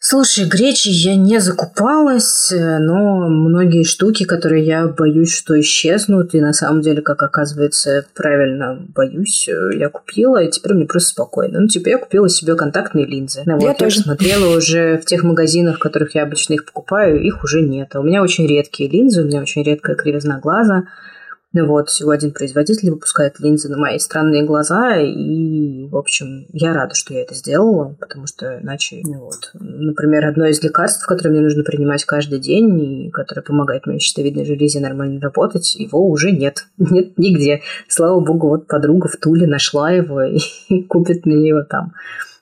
Слушай, 0.00 0.46
гречи 0.46 0.88
я 0.88 1.16
не 1.16 1.40
закупалась, 1.40 2.52
э, 2.52 2.78
но 2.78 3.28
многие 3.28 3.82
штуки, 3.82 4.24
которые 4.24 4.64
я 4.64 4.86
боюсь, 4.86 5.34
что 5.34 5.60
исчезнут, 5.60 6.34
и 6.34 6.40
на 6.40 6.52
самом 6.52 6.82
деле, 6.82 7.02
как 7.02 7.20
оказывается, 7.20 8.06
правильно 8.14 8.78
боюсь, 8.94 9.48
э, 9.48 9.70
я 9.76 9.88
купила, 9.88 10.40
и 10.40 10.50
теперь 10.52 10.74
мне 10.74 10.86
просто 10.86 11.10
спокойно. 11.10 11.58
Ну, 11.58 11.66
типа, 11.66 11.88
я 11.88 11.98
купила 11.98 12.28
себе 12.28 12.54
контактные 12.54 13.06
линзы. 13.06 13.42
Ну, 13.44 13.54
вот, 13.54 13.62
я, 13.62 13.68
я 13.70 13.74
тоже 13.74 13.98
смотрела 13.98 14.56
уже 14.56 14.98
в 14.98 15.04
тех 15.04 15.24
магазинах, 15.24 15.78
в 15.78 15.80
которых 15.80 16.14
я 16.14 16.22
обычно 16.22 16.54
их 16.54 16.64
покупаю, 16.64 17.20
их 17.20 17.42
уже 17.42 17.60
нет. 17.60 17.96
А 17.96 18.00
у 18.00 18.04
меня 18.04 18.22
очень 18.22 18.46
редкие 18.46 18.88
линзы, 18.88 19.22
у 19.22 19.26
меня 19.26 19.40
очень 19.40 19.64
редкая 19.64 19.96
кривизна 19.96 20.38
глаза. 20.38 20.84
Ну 21.54 21.66
вот, 21.66 21.88
всего 21.88 22.10
один 22.10 22.32
производитель 22.32 22.90
выпускает 22.90 23.40
линзы 23.40 23.70
на 23.70 23.78
мои 23.78 23.98
странные 23.98 24.44
глаза, 24.44 24.96
и, 24.96 25.86
в 25.86 25.96
общем, 25.96 26.46
я 26.52 26.74
рада, 26.74 26.94
что 26.94 27.14
я 27.14 27.22
это 27.22 27.34
сделала, 27.34 27.96
потому 27.98 28.26
что 28.26 28.60
иначе, 28.60 29.00
ну 29.04 29.20
вот, 29.20 29.50
например, 29.54 30.26
одно 30.26 30.46
из 30.46 30.62
лекарств, 30.62 31.06
которое 31.06 31.30
мне 31.30 31.40
нужно 31.40 31.64
принимать 31.64 32.04
каждый 32.04 32.38
день, 32.38 33.06
и 33.06 33.10
которое 33.10 33.40
помогает 33.40 33.86
моей 33.86 33.98
щитовидной 33.98 34.44
железе 34.44 34.80
нормально 34.80 35.22
работать, 35.22 35.74
его 35.76 36.06
уже 36.06 36.32
нет. 36.32 36.66
Нет 36.78 37.18
нигде. 37.18 37.62
Слава 37.88 38.20
богу, 38.20 38.48
вот 38.48 38.66
подруга 38.66 39.08
в 39.08 39.16
Туле 39.16 39.46
нашла 39.46 39.90
его 39.90 40.22
и 40.22 40.40
купит 40.88 41.24
мне 41.24 41.48
его 41.48 41.62
там. 41.62 41.92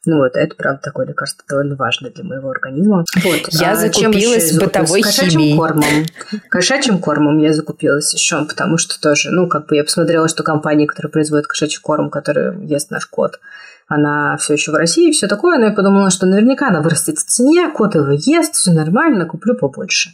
Ну 0.06 0.18
вот, 0.18 0.36
это, 0.36 0.54
правда, 0.54 0.80
такое 0.82 1.04
лекарство 1.04 1.44
довольно 1.48 1.74
важное 1.74 2.12
для 2.12 2.22
моего 2.22 2.48
организма. 2.48 3.04
Вот. 3.16 3.48
Я 3.50 3.72
а 3.72 3.74
закупилась 3.74 4.56
бытовой 4.56 5.02
кошачьим 5.02 5.40
химией. 5.40 5.56
кормом. 5.56 6.06
Кошачьим 6.48 6.98
кормом 7.00 7.38
я 7.38 7.52
закупилась 7.52 8.14
еще, 8.14 8.44
потому 8.44 8.78
что 8.78 9.00
тоже, 9.00 9.32
ну, 9.32 9.48
как 9.48 9.66
бы 9.66 9.74
я 9.74 9.82
посмотрела, 9.82 10.28
что 10.28 10.44
компания, 10.44 10.86
которая 10.86 11.10
производит 11.10 11.48
кошачий 11.48 11.80
корм, 11.82 12.08
который 12.08 12.64
ест 12.66 12.92
наш 12.92 13.06
кот, 13.06 13.40
она 13.88 14.36
все 14.36 14.52
еще 14.52 14.70
в 14.70 14.76
России, 14.76 15.10
все 15.10 15.26
такое, 15.26 15.58
но 15.58 15.66
я 15.66 15.72
подумала, 15.72 16.10
что 16.10 16.26
наверняка 16.26 16.68
она 16.68 16.82
вырастет 16.82 17.18
в 17.18 17.24
цене, 17.24 17.68
кот 17.74 17.96
его 17.96 18.12
ест, 18.12 18.54
все 18.54 18.70
нормально, 18.70 19.26
куплю 19.26 19.56
побольше. 19.56 20.10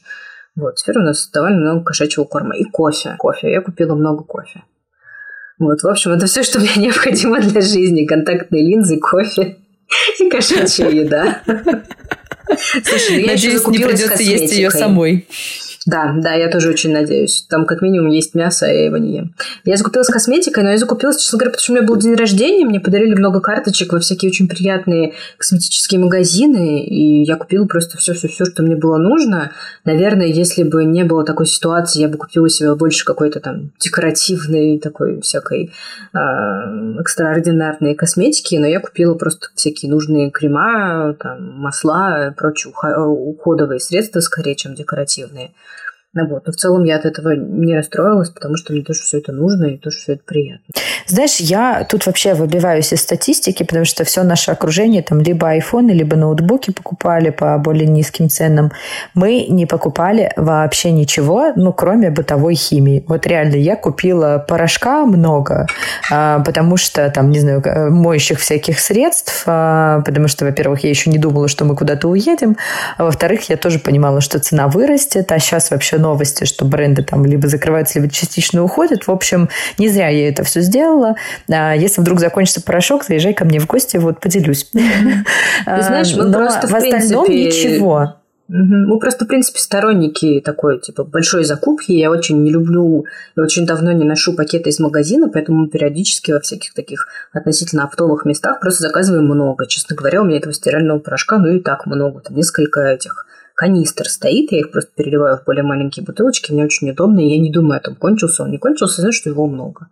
Вот, 0.56 0.76
теперь 0.76 0.98
у 0.98 1.02
нас 1.02 1.28
довольно 1.30 1.58
много 1.58 1.84
кошачьего 1.84 2.24
корма. 2.24 2.56
И 2.56 2.64
кофе. 2.64 3.16
Кофе. 3.18 3.50
Я 3.50 3.60
купила 3.60 3.94
много 3.94 4.24
кофе. 4.24 4.62
Вот, 5.58 5.82
в 5.82 5.86
общем, 5.86 6.12
это 6.12 6.26
все, 6.26 6.42
что 6.42 6.60
мне 6.60 6.70
необходимо 6.76 7.40
для 7.40 7.60
жизни. 7.60 8.06
Контактные 8.06 8.62
линзы, 8.62 8.98
кофе 8.98 9.58
кошачья 10.30 10.88
еда. 10.88 11.42
Слушай, 12.84 13.16
ну 13.16 13.18
я 13.20 13.26
Надеюсь, 13.26 13.66
не 13.66 13.78
придется 13.78 14.22
есть 14.22 14.52
ее 14.52 14.70
самой. 14.70 15.26
Да, 15.84 16.14
да, 16.16 16.34
я 16.34 16.48
тоже 16.48 16.70
очень 16.70 16.92
надеюсь. 16.92 17.44
Там 17.48 17.66
как 17.66 17.82
минимум 17.82 18.10
есть 18.10 18.34
мясо, 18.34 18.66
а 18.66 18.68
я 18.68 18.84
его 18.84 18.98
не 18.98 19.16
ем. 19.16 19.34
Я 19.64 19.76
закупилась 19.76 20.08
косметикой, 20.08 20.62
но 20.62 20.70
я 20.70 20.78
закупилась, 20.78 21.16
честно 21.16 21.38
говоря, 21.38 21.50
потому 21.50 21.62
что 21.62 21.72
у 21.72 21.74
меня 21.76 21.86
был 21.86 21.96
день 21.96 22.14
рождения, 22.14 22.64
мне 22.64 22.78
подарили 22.78 23.14
много 23.14 23.40
карточек 23.40 23.92
во 23.92 23.98
всякие 23.98 24.30
очень 24.30 24.48
приятные 24.48 25.14
косметические 25.38 26.00
магазины, 26.00 26.84
и 26.84 27.24
я 27.24 27.36
купила 27.36 27.66
просто 27.66 27.98
все-все-все, 27.98 28.44
что 28.44 28.62
мне 28.62 28.76
было 28.76 28.96
нужно. 28.96 29.50
Наверное, 29.84 30.26
если 30.26 30.62
бы 30.62 30.84
не 30.84 31.04
было 31.04 31.24
такой 31.24 31.46
ситуации, 31.46 32.00
я 32.00 32.08
бы 32.08 32.16
купила 32.16 32.48
себе 32.48 32.74
больше 32.76 33.04
какой-то 33.04 33.40
там 33.40 33.72
декоративной 33.80 34.78
такой 34.78 35.20
всякой 35.20 35.72
э, 36.14 36.18
экстраординарной 37.00 37.96
косметики, 37.96 38.54
но 38.54 38.68
я 38.68 38.78
купила 38.78 39.14
просто 39.14 39.48
всякие 39.56 39.90
нужные 39.90 40.30
крема, 40.30 41.16
там, 41.18 41.58
масла, 41.58 42.32
прочие 42.36 42.72
уходовые 42.72 43.80
средства 43.80 44.20
скорее, 44.20 44.54
чем 44.54 44.74
декоративные. 44.74 45.50
Ну 46.14 46.28
вот. 46.28 46.46
Но 46.46 46.52
в 46.52 46.56
целом 46.56 46.84
я 46.84 46.96
от 46.96 47.06
этого 47.06 47.30
не 47.34 47.74
расстроилась, 47.74 48.28
потому 48.28 48.56
что 48.56 48.74
мне 48.74 48.82
тоже 48.82 49.00
все 49.00 49.18
это 49.18 49.32
нужно 49.32 49.64
и 49.66 49.78
тоже 49.78 49.96
все 49.96 50.12
это 50.12 50.22
приятно. 50.24 50.66
Знаешь, 51.06 51.36
я 51.36 51.84
тут 51.88 52.04
вообще 52.04 52.34
выбиваюсь 52.34 52.92
из 52.92 53.00
статистики, 53.00 53.62
потому 53.62 53.86
что 53.86 54.04
все 54.04 54.22
наше 54.22 54.50
окружение 54.50 55.02
там 55.02 55.20
либо 55.20 55.48
айфоны, 55.48 55.90
либо 55.90 56.16
ноутбуки 56.16 56.70
покупали 56.70 57.30
по 57.30 57.56
более 57.58 57.86
низким 57.86 58.28
ценам. 58.28 58.72
Мы 59.14 59.46
не 59.48 59.64
покупали 59.64 60.32
вообще 60.36 60.90
ничего, 60.90 61.52
ну, 61.56 61.72
кроме 61.72 62.10
бытовой 62.10 62.54
химии. 62.54 63.04
Вот 63.08 63.26
реально, 63.26 63.56
я 63.56 63.76
купила 63.76 64.44
порошка 64.46 65.06
много, 65.06 65.66
а, 66.10 66.40
потому 66.40 66.76
что 66.76 67.08
там, 67.10 67.30
не 67.30 67.40
знаю, 67.40 67.62
моющих 67.90 68.38
всяких 68.38 68.78
средств, 68.78 69.44
а, 69.46 70.02
потому 70.02 70.28
что, 70.28 70.44
во-первых, 70.44 70.84
я 70.84 70.90
еще 70.90 71.08
не 71.08 71.18
думала, 71.18 71.48
что 71.48 71.64
мы 71.64 71.74
куда-то 71.74 72.08
уедем, 72.08 72.56
а 72.98 73.04
во-вторых, 73.04 73.48
я 73.48 73.56
тоже 73.56 73.78
понимала, 73.78 74.20
что 74.20 74.38
цена 74.38 74.68
вырастет, 74.68 75.32
а 75.32 75.38
сейчас 75.38 75.70
вообще 75.70 76.01
новости, 76.02 76.44
что 76.44 76.64
бренды 76.64 77.02
там 77.02 77.24
либо 77.24 77.48
закрываются, 77.48 77.98
либо 77.98 78.12
частично 78.12 78.62
уходят. 78.62 79.06
В 79.06 79.10
общем, 79.10 79.48
не 79.78 79.88
зря 79.88 80.08
я 80.08 80.28
это 80.28 80.44
все 80.44 80.60
сделала. 80.60 81.14
А 81.48 81.74
если 81.74 82.00
вдруг 82.02 82.20
закончится 82.20 82.60
порошок, 82.60 83.04
заезжай 83.04 83.32
ко 83.32 83.44
мне 83.44 83.58
в 83.60 83.66
гости, 83.66 83.96
вот 83.96 84.20
поделюсь. 84.20 84.64
Ты 84.72 84.80
знаешь, 85.64 86.14
мы 86.14 86.30
просто 86.30 86.66
в 86.66 86.74
остальном 86.74 87.30
ничего. 87.30 88.16
Мы 88.48 88.98
просто, 88.98 89.24
в 89.24 89.28
принципе, 89.28 89.60
сторонники 89.60 90.42
такой, 90.44 90.78
типа, 90.78 91.04
большой 91.04 91.44
закупки. 91.44 91.92
Я 91.92 92.10
очень 92.10 92.42
не 92.42 92.50
люблю, 92.50 93.06
я 93.34 93.42
очень 93.42 93.64
давно 93.64 93.92
не 93.92 94.04
ношу 94.04 94.34
пакеты 94.34 94.68
из 94.68 94.78
магазина, 94.78 95.30
поэтому 95.30 95.68
периодически 95.68 96.32
во 96.32 96.40
всяких 96.40 96.74
таких 96.74 97.06
относительно 97.32 97.84
оптовых 97.84 98.26
местах 98.26 98.60
просто 98.60 98.82
заказываем 98.82 99.24
много. 99.24 99.66
Честно 99.66 99.96
говоря, 99.96 100.20
у 100.20 100.24
меня 100.24 100.36
этого 100.36 100.52
стирального 100.52 100.98
порошка, 100.98 101.38
ну 101.38 101.48
и 101.54 101.60
так 101.60 101.86
много. 101.86 102.20
Там 102.20 102.36
несколько 102.36 102.80
этих 102.80 103.26
канистр 103.54 104.08
стоит, 104.08 104.52
я 104.52 104.60
их 104.60 104.72
просто 104.72 104.90
переливаю 104.96 105.38
в 105.38 105.44
более 105.44 105.62
маленькие 105.62 106.04
бутылочки, 106.04 106.52
мне 106.52 106.64
очень 106.64 106.90
удобно, 106.90 107.20
и 107.20 107.28
я 107.28 107.38
не 107.38 107.50
думаю 107.50 107.78
о 107.78 107.82
том, 107.82 107.94
кончился 107.94 108.42
он, 108.42 108.50
не 108.50 108.58
кончился, 108.58 109.00
знаю, 109.00 109.12
что 109.12 109.30
его 109.30 109.46
много. 109.46 109.88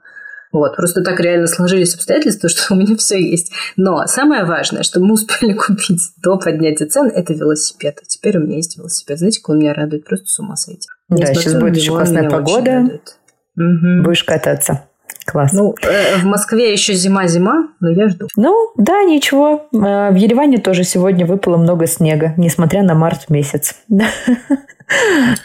Вот, 0.52 0.74
просто 0.74 1.02
так 1.02 1.20
реально 1.20 1.46
сложились 1.46 1.94
обстоятельства, 1.94 2.48
что 2.48 2.74
у 2.74 2.76
меня 2.76 2.96
все 2.96 3.20
есть. 3.20 3.52
Но 3.76 4.06
самое 4.06 4.44
важное, 4.44 4.82
что 4.82 5.00
мы 5.00 5.14
успели 5.14 5.52
купить 5.66 6.02
до 6.22 6.38
поднятия 6.38 6.86
цен, 6.86 7.06
это 7.06 7.32
велосипед. 7.34 7.98
А 8.02 8.04
теперь 8.06 8.38
у 8.38 8.40
меня 8.40 8.56
есть 8.56 8.76
велосипед. 8.76 9.18
Знаете, 9.18 9.40
как 9.40 9.50
он 9.50 9.58
меня 9.58 9.74
радует? 9.74 10.04
Просто 10.04 10.26
с 10.26 10.38
ума 10.40 10.56
сойти. 10.56 10.88
Да, 11.08 11.34
сейчас 11.34 11.54
будет 11.54 11.76
еще 11.76 11.92
классная 11.92 12.28
погода. 12.28 13.00
Угу. 13.56 14.02
Будешь 14.02 14.24
кататься. 14.24 14.89
Класс. 15.24 15.52
Ну, 15.52 15.74
э, 15.82 16.16
в 16.18 16.24
Москве 16.24 16.72
еще 16.72 16.94
зима-зима, 16.94 17.68
но 17.80 17.90
я 17.90 18.08
жду. 18.08 18.28
Ну, 18.36 18.72
да, 18.76 19.02
ничего. 19.02 19.66
Э, 19.72 20.10
в 20.10 20.14
Ереване 20.14 20.58
тоже 20.58 20.84
сегодня 20.84 21.26
выпало 21.26 21.56
много 21.56 21.86
снега, 21.86 22.34
несмотря 22.36 22.82
на 22.82 22.94
март 22.94 23.30
месяц. 23.30 23.76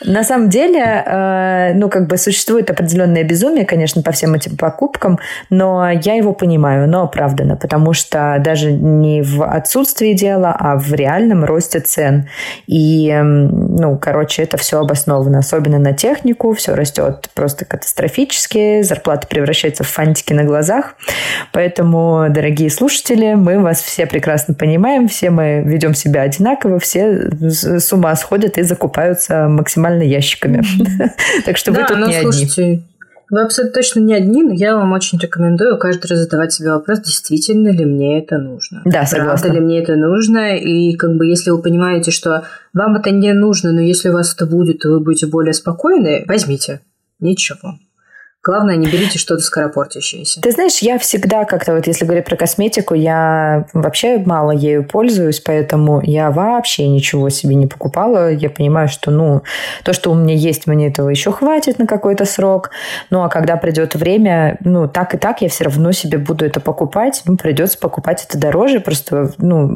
На 0.03 0.23
самом 0.23 0.49
деле, 0.49 0.81
э, 0.81 1.73
ну, 1.75 1.89
как 1.89 2.07
бы 2.07 2.17
существует 2.17 2.69
определенное 2.69 3.23
безумие, 3.23 3.65
конечно, 3.65 4.01
по 4.01 4.11
всем 4.11 4.33
этим 4.33 4.57
покупкам, 4.57 5.19
но 5.49 5.89
я 5.89 6.15
его 6.15 6.33
понимаю, 6.33 6.89
но 6.89 7.03
оправданно, 7.03 7.55
потому 7.55 7.93
что 7.93 8.37
даже 8.39 8.71
не 8.71 9.21
в 9.21 9.43
отсутствии 9.43 10.13
дела, 10.13 10.55
а 10.57 10.77
в 10.77 10.93
реальном 10.93 11.45
росте 11.45 11.79
цен. 11.79 12.27
И, 12.65 13.13
ну, 13.21 13.97
короче, 13.99 14.43
это 14.43 14.57
все 14.57 14.79
обосновано, 14.79 15.39
особенно 15.39 15.79
на 15.79 15.93
технику, 15.93 16.53
все 16.53 16.73
растет 16.73 17.29
просто 17.35 17.65
катастрофически, 17.65 18.81
зарплата 18.81 19.27
превращается 19.27 19.83
в 19.83 19.87
фантики 19.87 20.33
на 20.33 20.43
глазах. 20.43 20.95
Поэтому, 21.51 22.27
дорогие 22.29 22.69
слушатели, 22.69 23.33
мы 23.35 23.59
вас 23.59 23.81
все 23.81 24.07
прекрасно 24.07 24.53
понимаем, 24.53 25.07
все 25.07 25.29
мы 25.29 25.61
ведем 25.65 25.93
себя 25.93 26.21
одинаково, 26.21 26.79
все 26.79 27.29
с 27.39 27.93
ума 27.93 28.15
сходят 28.15 28.57
и 28.57 28.63
закупаются 28.63 29.34
максимально 29.47 30.03
ящиками. 30.03 30.63
Так 31.45 31.57
что 31.57 31.71
вы 31.71 31.83
тут 31.87 31.97
не 32.07 32.15
одни. 32.15 32.83
Вы 33.31 33.41
абсолютно 33.41 33.73
точно 33.73 33.99
не 34.01 34.13
одни, 34.13 34.43
но 34.43 34.53
я 34.53 34.75
вам 34.75 34.91
очень 34.93 35.19
рекомендую 35.19 35.79
каждый 35.79 36.07
раз 36.07 36.19
задавать 36.19 36.53
себе 36.53 36.71
вопрос, 36.71 36.99
действительно 36.99 37.69
ли 37.69 37.83
мне 37.83 38.19
это 38.19 38.37
нужно. 38.37 38.81
Да, 38.85 39.05
согласна. 39.05 39.49
Правда 39.49 39.49
ли 39.49 39.65
мне 39.65 39.81
это 39.81 39.95
нужно? 39.95 40.55
И 40.57 40.95
как 40.95 41.15
бы 41.15 41.25
если 41.25 41.49
вы 41.49 41.61
понимаете, 41.61 42.11
что 42.11 42.43
вам 42.73 42.97
это 42.97 43.09
не 43.09 43.33
нужно, 43.33 43.71
но 43.71 43.81
если 43.81 44.09
у 44.09 44.13
вас 44.13 44.33
это 44.33 44.45
будет, 44.45 44.79
то 44.79 44.89
вы 44.89 44.99
будете 44.99 45.25
более 45.25 45.53
спокойны, 45.53 46.23
возьмите. 46.27 46.81
Ничего. 47.19 47.79
Главное, 48.45 48.75
не 48.75 48.85
берите 48.85 49.17
что-то 49.17 49.41
скоропортящееся. 49.41 50.39
Ты 50.39 50.51
знаешь, 50.51 50.77
я 50.77 50.99
всегда 50.99 51.45
как-то 51.45 51.73
вот, 51.73 51.87
если 51.87 52.05
говорить 52.05 52.25
про 52.25 52.35
косметику, 52.35 52.93
я 52.93 53.65
вообще 53.73 54.19
мало 54.19 54.51
ею 54.51 54.83
пользуюсь, 54.83 55.39
поэтому 55.39 55.99
я 56.03 56.29
вообще 56.29 56.87
ничего 56.87 57.29
себе 57.29 57.55
не 57.55 57.65
покупала. 57.65 58.31
Я 58.31 58.51
понимаю, 58.51 58.87
что, 58.87 59.09
ну, 59.09 59.41
то, 59.83 59.93
что 59.93 60.11
у 60.11 60.13
меня 60.13 60.35
есть, 60.35 60.67
мне 60.67 60.89
этого 60.89 61.09
еще 61.09 61.31
хватит 61.31 61.79
на 61.79 61.87
какой-то 61.87 62.25
срок. 62.25 62.69
Ну, 63.09 63.23
а 63.23 63.29
когда 63.29 63.57
придет 63.57 63.95
время, 63.95 64.57
ну, 64.59 64.87
так 64.87 65.15
и 65.15 65.17
так 65.17 65.41
я 65.41 65.49
все 65.49 65.63
равно 65.63 65.91
себе 65.91 66.19
буду 66.19 66.45
это 66.45 66.59
покупать. 66.59 67.23
Ну, 67.25 67.37
придется 67.37 67.79
покупать 67.79 68.27
это 68.29 68.37
дороже. 68.37 68.79
Просто, 68.79 69.31
ну, 69.39 69.67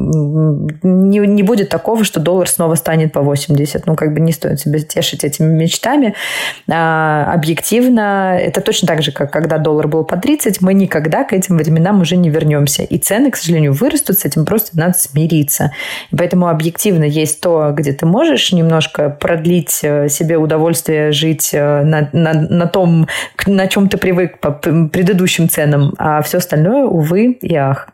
не, 0.84 1.18
не 1.18 1.42
будет 1.42 1.70
такого, 1.70 2.04
что 2.04 2.20
доллар 2.20 2.48
снова 2.48 2.76
станет 2.76 3.14
по 3.14 3.22
80. 3.22 3.88
Ну, 3.88 3.96
как 3.96 4.14
бы 4.14 4.20
не 4.20 4.32
стоит 4.32 4.60
себе 4.60 4.80
тешить 4.80 5.24
этими 5.24 5.48
мечтами. 5.48 6.14
А, 6.70 7.34
объективно 7.34 8.38
это 8.40 8.59
это 8.60 8.66
точно 8.66 8.88
так 8.88 9.02
же, 9.02 9.12
как 9.12 9.32
когда 9.32 9.58
доллар 9.58 9.88
был 9.88 10.04
по 10.04 10.18
30, 10.18 10.62
мы 10.62 10.74
никогда 10.74 11.24
к 11.24 11.34
этим 11.34 11.58
временам 11.58 12.02
уже 12.02 12.16
не 12.18 12.30
вернемся. 12.30 12.84
И 12.84 12.98
цены, 12.98 13.32
к 13.32 13.38
сожалению, 13.38 13.74
вырастут, 13.74 14.20
с 14.20 14.26
этим 14.26 14.46
просто 14.46 14.78
надо 14.78 14.94
смириться. 14.98 15.72
И 16.12 16.16
поэтому 16.16 16.48
объективно 16.48 17.06
есть 17.06 17.42
то, 17.42 17.72
где 17.74 17.94
ты 17.94 18.06
можешь 18.06 18.52
немножко 18.52 19.10
продлить 19.10 19.80
э, 19.84 20.10
себе 20.10 20.38
удовольствие 20.38 21.12
жить 21.12 21.52
э, 21.54 21.84
на, 21.84 22.10
на, 22.14 22.34
на 22.34 22.68
том, 22.68 23.08
на 23.46 23.68
чем 23.68 23.90
ты 23.90 23.98
привык 23.98 24.40
по 24.40 24.52
предыдущим 24.52 25.50
ценам, 25.50 25.94
а 25.98 26.22
все 26.22 26.38
остальное, 26.38 26.86
увы 26.86 27.32
и 27.42 27.56
ах. 27.56 27.90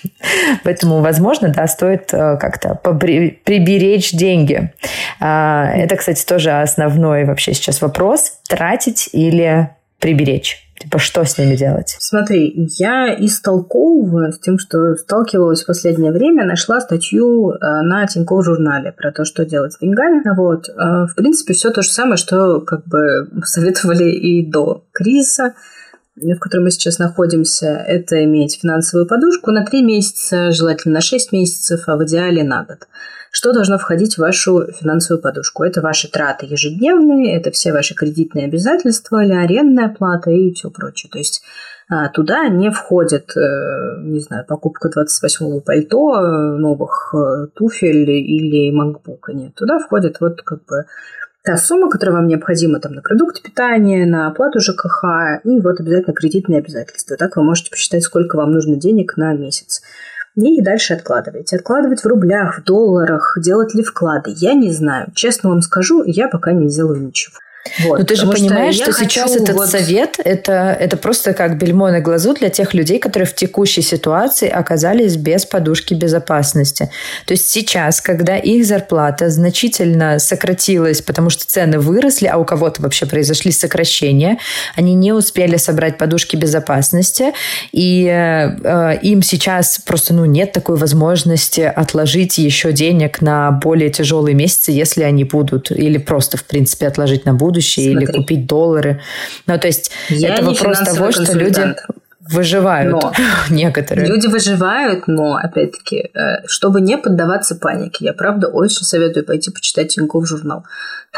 Поэтому, 0.64 1.00
возможно, 1.00 1.48
да, 1.48 1.66
стоит 1.66 2.12
э, 2.12 2.36
как-то 2.36 2.74
приберечь 2.74 4.12
деньги. 4.12 4.72
А, 5.18 5.70
это, 5.74 5.96
кстати, 5.96 6.24
тоже 6.24 6.50
основной 6.50 7.24
вообще 7.24 7.54
сейчас 7.54 7.80
вопрос. 7.80 8.34
Тратить 8.48 9.08
или 9.12 9.70
приберечь? 10.00 10.66
Типа, 10.80 10.98
что 10.98 11.24
с 11.24 11.36
ними 11.36 11.56
делать? 11.56 11.96
Смотри, 11.98 12.68
я 12.78 13.14
истолковываю 13.14 14.32
с 14.32 14.38
тем, 14.38 14.58
что 14.58 14.96
сталкивалась 14.96 15.62
в 15.62 15.66
последнее 15.66 16.10
время, 16.10 16.46
нашла 16.46 16.80
статью 16.80 17.50
э, 17.50 17.56
на 17.60 18.06
Тинькофф 18.06 18.42
журнале 18.42 18.92
про 18.92 19.12
то, 19.12 19.26
что 19.26 19.44
делать 19.44 19.74
с 19.74 19.78
деньгами. 19.78 20.22
Вот. 20.34 20.70
Э, 20.70 21.06
в 21.06 21.14
принципе, 21.14 21.52
все 21.52 21.70
то 21.70 21.82
же 21.82 21.90
самое, 21.90 22.16
что 22.16 22.62
как 22.62 22.86
бы 22.86 23.28
советовали 23.44 24.10
и 24.10 24.50
до 24.50 24.84
кризиса 24.92 25.52
в 26.16 26.38
котором 26.38 26.64
мы 26.64 26.70
сейчас 26.70 26.98
находимся, 26.98 27.66
это 27.66 28.22
иметь 28.24 28.58
финансовую 28.60 29.06
подушку 29.06 29.52
на 29.52 29.64
3 29.64 29.82
месяца, 29.82 30.50
желательно 30.50 30.94
на 30.94 31.00
6 31.00 31.32
месяцев, 31.32 31.84
а 31.86 31.96
в 31.96 32.04
идеале 32.04 32.42
на 32.42 32.64
год. 32.64 32.88
Что 33.30 33.52
должно 33.52 33.78
входить 33.78 34.16
в 34.16 34.18
вашу 34.18 34.66
финансовую 34.72 35.22
подушку? 35.22 35.62
Это 35.62 35.80
ваши 35.80 36.10
траты 36.10 36.46
ежедневные, 36.46 37.36
это 37.36 37.52
все 37.52 37.72
ваши 37.72 37.94
кредитные 37.94 38.46
обязательства 38.46 39.24
или 39.24 39.32
арендная 39.32 39.88
плата 39.88 40.30
и 40.30 40.52
все 40.52 40.68
прочее. 40.68 41.10
То 41.12 41.18
есть 41.18 41.42
а, 41.88 42.08
туда 42.08 42.48
не 42.48 42.70
входит, 42.70 43.36
э, 43.36 44.00
не 44.02 44.20
знаю, 44.20 44.44
покупка 44.46 44.88
28-го 44.88 45.60
пальто, 45.60 46.20
новых 46.56 47.14
э, 47.14 47.46
туфель 47.54 48.10
или 48.10 48.70
макбука. 48.72 49.32
Нет, 49.32 49.54
туда 49.54 49.78
входит 49.78 50.20
вот 50.20 50.42
как 50.42 50.64
бы 50.66 50.86
та 51.42 51.56
сумма, 51.56 51.88
которая 51.88 52.16
вам 52.16 52.28
необходима 52.28 52.80
там, 52.80 52.92
на 52.92 53.02
продукты 53.02 53.42
питания, 53.42 54.06
на 54.06 54.28
оплату 54.28 54.60
ЖКХ 54.60 55.40
и 55.44 55.60
вот 55.60 55.80
обязательно 55.80 56.14
кредитные 56.14 56.58
обязательства. 56.58 57.16
Так 57.16 57.36
вы 57.36 57.44
можете 57.44 57.70
посчитать, 57.70 58.02
сколько 58.02 58.36
вам 58.36 58.52
нужно 58.52 58.76
денег 58.76 59.16
на 59.16 59.32
месяц. 59.32 59.82
И 60.56 60.62
дальше 60.62 60.94
откладываете. 60.94 61.56
Откладывать 61.56 62.02
в 62.02 62.06
рублях, 62.06 62.58
в 62.58 62.64
долларах, 62.64 63.36
делать 63.36 63.74
ли 63.74 63.82
вклады, 63.82 64.32
я 64.36 64.54
не 64.54 64.70
знаю. 64.70 65.10
Честно 65.14 65.50
вам 65.50 65.60
скажу, 65.60 66.02
я 66.04 66.28
пока 66.28 66.52
не 66.52 66.68
делаю 66.68 67.00
ничего. 67.00 67.36
Вот, 67.84 67.98
Но 67.98 68.04
ты 68.04 68.16
же 68.16 68.26
понимаешь, 68.26 68.74
что, 68.74 68.92
что 68.92 69.04
сейчас 69.04 69.36
этот 69.36 69.54
вот... 69.54 69.68
совет 69.68 70.18
это, 70.24 70.76
это 70.78 70.96
просто 70.96 71.34
как 71.34 71.58
бельмо 71.58 71.90
на 71.90 72.00
глазу 72.00 72.32
для 72.32 72.48
тех 72.48 72.72
людей, 72.72 72.98
которые 72.98 73.26
в 73.26 73.34
текущей 73.34 73.82
ситуации 73.82 74.48
оказались 74.48 75.16
без 75.16 75.44
подушки 75.44 75.92
безопасности. 75.92 76.90
То 77.26 77.34
есть 77.34 77.50
сейчас, 77.50 78.00
когда 78.00 78.36
их 78.36 78.64
зарплата 78.64 79.28
значительно 79.28 80.18
сократилась, 80.18 81.02
потому 81.02 81.28
что 81.28 81.46
цены 81.46 81.78
выросли, 81.78 82.26
а 82.26 82.38
у 82.38 82.44
кого-то 82.46 82.80
вообще 82.80 83.04
произошли 83.04 83.52
сокращения, 83.52 84.38
они 84.74 84.94
не 84.94 85.12
успели 85.12 85.56
собрать 85.56 85.98
подушки 85.98 86.36
безопасности, 86.36 87.32
и 87.72 88.06
э, 88.06 88.98
им 89.02 89.22
сейчас 89.22 89.78
просто 89.84 90.14
ну, 90.14 90.24
нет 90.24 90.52
такой 90.52 90.76
возможности 90.76 91.60
отложить 91.60 92.38
еще 92.38 92.72
денег 92.72 93.20
на 93.20 93.50
более 93.50 93.90
тяжелые 93.90 94.34
месяцы, 94.34 94.72
если 94.72 95.02
они 95.02 95.24
будут, 95.24 95.70
или 95.70 95.98
просто, 95.98 96.38
в 96.38 96.44
принципе, 96.44 96.86
отложить 96.86 97.26
на 97.26 97.34
будущее 97.34 97.49
будущее 97.50 97.92
Смотри. 97.92 98.06
или 98.06 98.12
купить 98.12 98.46
доллары. 98.46 99.00
Ну, 99.46 99.58
то 99.58 99.66
есть 99.66 99.90
Я 100.08 100.34
это 100.34 100.44
вопрос 100.44 100.78
того, 100.78 101.12
что 101.12 101.32
люди 101.36 101.74
выживают 102.32 102.92
но 102.92 103.12
некоторые. 103.50 104.06
Люди 104.06 104.26
выживают, 104.26 105.08
но, 105.08 105.36
опять-таки, 105.36 106.10
э, 106.14 106.46
чтобы 106.46 106.80
не 106.80 106.96
поддаваться 106.96 107.56
панике, 107.56 108.04
я, 108.04 108.12
правда, 108.12 108.48
очень 108.48 108.84
советую 108.84 109.24
пойти 109.24 109.50
почитать 109.50 109.88
Тинькофф 109.88 110.28
журнал. 110.28 110.64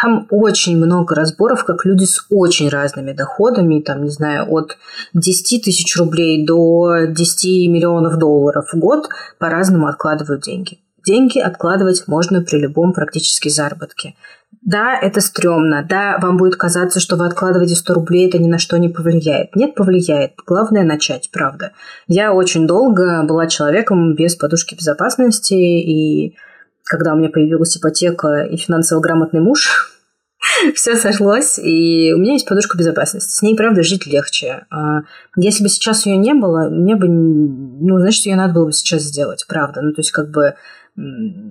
Там 0.01 0.27
очень 0.31 0.77
много 0.77 1.15
разборов, 1.15 1.65
как 1.65 1.85
люди 1.85 2.05
с 2.05 2.25
очень 2.31 2.69
разными 2.69 3.13
доходами, 3.13 3.81
там, 3.81 4.05
не 4.05 4.11
знаю, 4.11 4.47
от 4.51 4.79
10 5.13 5.65
тысяч 5.65 5.97
рублей 5.97 6.47
до 6.47 7.07
10 7.09 7.69
миллионов 7.69 8.17
долларов 8.19 8.71
в 8.73 8.79
год 8.79 9.09
по-разному 9.39 9.89
откладывают 9.89 10.43
деньги. 10.43 10.79
Деньги 11.05 11.41
откладывать 11.41 12.05
можно 12.07 12.43
при 12.43 12.59
любом 12.59 12.93
практически 12.93 13.49
заработке. 13.49 14.15
Да, 14.61 14.99
это 15.01 15.21
стрёмно. 15.21 15.85
Да, 15.89 16.19
вам 16.21 16.37
будет 16.37 16.57
казаться, 16.57 17.01
что 17.01 17.17
вы 17.17 17.27
откладываете 17.27 17.75
100 17.75 17.95
рублей, 17.95 18.29
это 18.29 18.39
ни 18.39 18.49
на 18.49 18.59
что 18.59 18.79
не 18.79 18.89
повлияет. 18.89 19.57
Нет, 19.57 19.75
повлияет. 19.75 20.35
Главное 20.47 20.85
начать, 20.85 21.31
правда. 21.33 21.73
Я 22.07 22.33
очень 22.33 22.67
долго 22.67 23.25
была 23.25 23.47
человеком 23.47 24.15
без 24.15 24.37
подушки 24.37 24.75
безопасности, 24.75 25.55
и 25.55 26.37
когда 26.85 27.15
у 27.15 27.17
меня 27.17 27.31
появилась 27.31 27.77
ипотека 27.77 28.45
и 28.45 28.57
финансово 28.57 29.01
грамотный 29.01 29.41
муж, 29.41 29.93
все 30.75 30.97
сошлось, 30.97 31.59
и 31.59 32.13
у 32.13 32.19
меня 32.19 32.35
есть 32.35 32.47
подушка 32.47 32.77
безопасности. 32.77 33.35
С 33.35 33.43
ней, 33.43 33.57
правда, 33.57 33.83
жить 33.83 34.07
легче. 34.07 34.67
А 34.71 35.01
если 35.37 35.63
бы 35.63 35.71
сейчас 35.71 36.07
ее 36.07 36.17
не 36.17 36.35
было, 36.35 36.69
мне 36.69 36.95
бы, 36.95 37.09
ну, 37.09 37.99
значит, 37.99 38.27
ее 38.27 38.37
надо 38.37 38.55
было 38.55 38.67
бы 38.67 38.73
сейчас 38.73 39.03
сделать, 39.03 39.45
правда. 39.49 39.81
Ну, 39.81 39.93
то 39.93 40.01
есть, 40.01 40.13
как 40.13 40.31
бы 40.31 40.55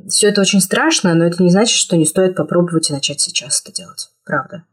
все 0.08 0.28
это 0.28 0.42
очень 0.42 0.62
страшно, 0.62 1.14
но 1.14 1.26
это 1.26 1.42
не 1.42 1.50
значит, 1.50 1.76
что 1.76 1.98
не 1.98 2.06
стоит 2.06 2.36
попробовать 2.36 2.90
и 2.90 2.94
начать 2.94 3.22
сейчас 3.22 3.62
это 3.62 3.74
делать. 3.76 4.10
Правда. 4.24 4.64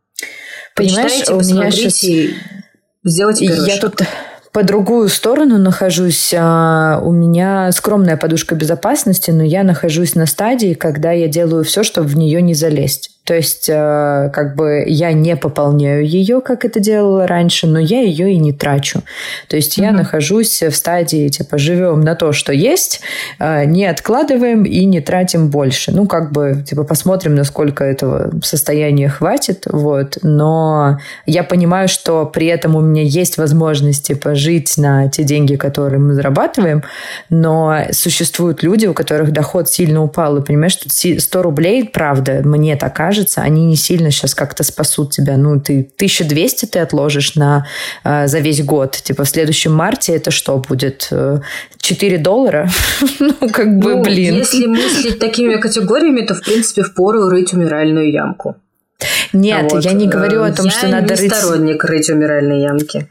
Понимаешь, 0.74 1.28
у 1.28 1.40
меня 1.40 1.70
сейчас... 1.70 2.04
Сделайте 3.04 3.46
первый 3.46 3.68
Я 3.68 3.76
шаг. 3.76 3.96
тут 3.96 4.07
по 4.52 4.62
другую 4.64 5.09
сторону 5.09 5.57
нахожусь. 5.59 6.35
А, 6.37 7.00
у 7.02 7.12
меня 7.12 7.70
скромная 7.72 8.16
подушка 8.16 8.54
безопасности, 8.54 9.31
но 9.31 9.44
я 9.44 9.62
нахожусь 9.62 10.14
на 10.14 10.26
стадии, 10.26 10.74
когда 10.74 11.12
я 11.12 11.28
делаю 11.28 11.64
все, 11.64 11.83
чтобы 11.83 12.09
в 12.09 12.16
нее 12.16 12.42
не 12.42 12.54
залезть. 12.54 13.17
То 13.29 13.35
есть, 13.35 13.69
э, 13.69 14.31
как 14.33 14.57
бы 14.57 14.85
я 14.87 15.12
не 15.12 15.37
пополняю 15.37 16.03
ее, 16.03 16.41
как 16.41 16.64
это 16.64 16.81
делала 16.81 17.27
раньше, 17.27 17.67
но 17.67 17.79
я 17.79 18.01
ее 18.01 18.33
и 18.33 18.38
не 18.38 18.55
трачу. 18.55 19.03
То 19.49 19.57
есть 19.57 19.77
я 19.77 19.93
нахожусь 19.93 20.62
в 20.62 20.75
стадии, 20.75 21.29
типа, 21.29 21.59
живем 21.59 22.01
на 22.01 22.14
то, 22.14 22.33
что 22.33 22.55
есть, 22.55 23.03
э, 23.38 23.67
не 23.67 23.85
откладываем 23.85 24.62
и 24.62 24.87
не 24.87 25.03
тратим 25.03 25.51
больше. 25.51 25.93
Ну, 25.93 26.07
как 26.07 26.33
бы, 26.33 26.64
типа, 26.67 26.85
посмотрим, 26.85 27.35
насколько 27.35 27.85
этого 27.85 28.31
состояния 28.43 29.11
хватит, 29.11 29.64
вот. 29.71 30.17
Но 30.23 30.99
я 31.27 31.45
понимаю, 31.45 31.88
что 31.88 32.25
при 32.25 32.47
этом 32.47 32.77
у 32.77 32.81
меня 32.81 33.03
есть 33.03 33.37
возможность, 33.37 34.07
типа, 34.07 34.37
жить 34.37 34.79
на 34.79 35.11
те 35.11 35.23
деньги, 35.23 35.57
которые 35.57 36.01
мы 36.01 36.14
зарабатываем, 36.14 36.83
но 37.29 37.77
существуют 37.93 38.62
люди, 38.62 38.87
у 38.87 38.95
которых 38.95 39.33
доход 39.33 39.69
сильно 39.69 40.03
упал, 40.03 40.38
и 40.38 40.43
понимаешь, 40.43 40.73
что 40.73 40.88
100 40.88 41.43
рублей, 41.43 41.85
правда, 41.85 42.41
мне 42.43 42.75
так 42.77 42.97
кажется, 42.97 43.17
кажется, 43.18 43.42
они 43.42 43.66
не 43.66 43.76
сильно 43.76 44.11
сейчас 44.11 44.35
как-то 44.35 44.62
спасут 44.62 45.11
тебя. 45.11 45.37
Ну, 45.37 45.61
ты 45.61 45.81
1200 45.96 46.66
ты 46.66 46.78
отложишь 46.78 47.35
на, 47.35 47.66
э, 48.04 48.28
за 48.28 48.38
весь 48.38 48.62
год. 48.62 48.92
Типа 48.92 49.24
в 49.24 49.28
следующем 49.28 49.72
марте 49.72 50.14
это 50.14 50.31
что 50.31 50.57
будет? 50.59 51.11
4 51.78 52.16
э, 52.16 52.18
доллара? 52.18 52.68
ну, 53.18 53.35
как 53.50 53.78
бы, 53.78 53.96
ну, 53.96 54.02
блин. 54.02 54.35
Если 54.37 54.66
мыслить 54.66 55.18
такими 55.18 55.57
категориями, 55.57 56.26
то, 56.26 56.35
в 56.35 56.42
принципе, 56.42 56.83
впору 56.83 57.28
рыть 57.28 57.52
умиральную 57.52 58.12
ямку. 58.12 58.54
Нет, 59.33 59.72
вот. 59.72 59.85
я 59.85 59.92
не 59.92 60.07
говорю 60.07 60.42
о 60.42 60.52
том, 60.52 60.66
я 60.66 60.70
что 60.70 60.88
надо 60.88 61.16
рыть... 61.16 61.20
Я 61.20 61.24
не 61.24 61.35
сторонник 61.35 61.85
рыть 61.85 62.11
умиральные 62.11 62.62
ямки. 62.62 63.09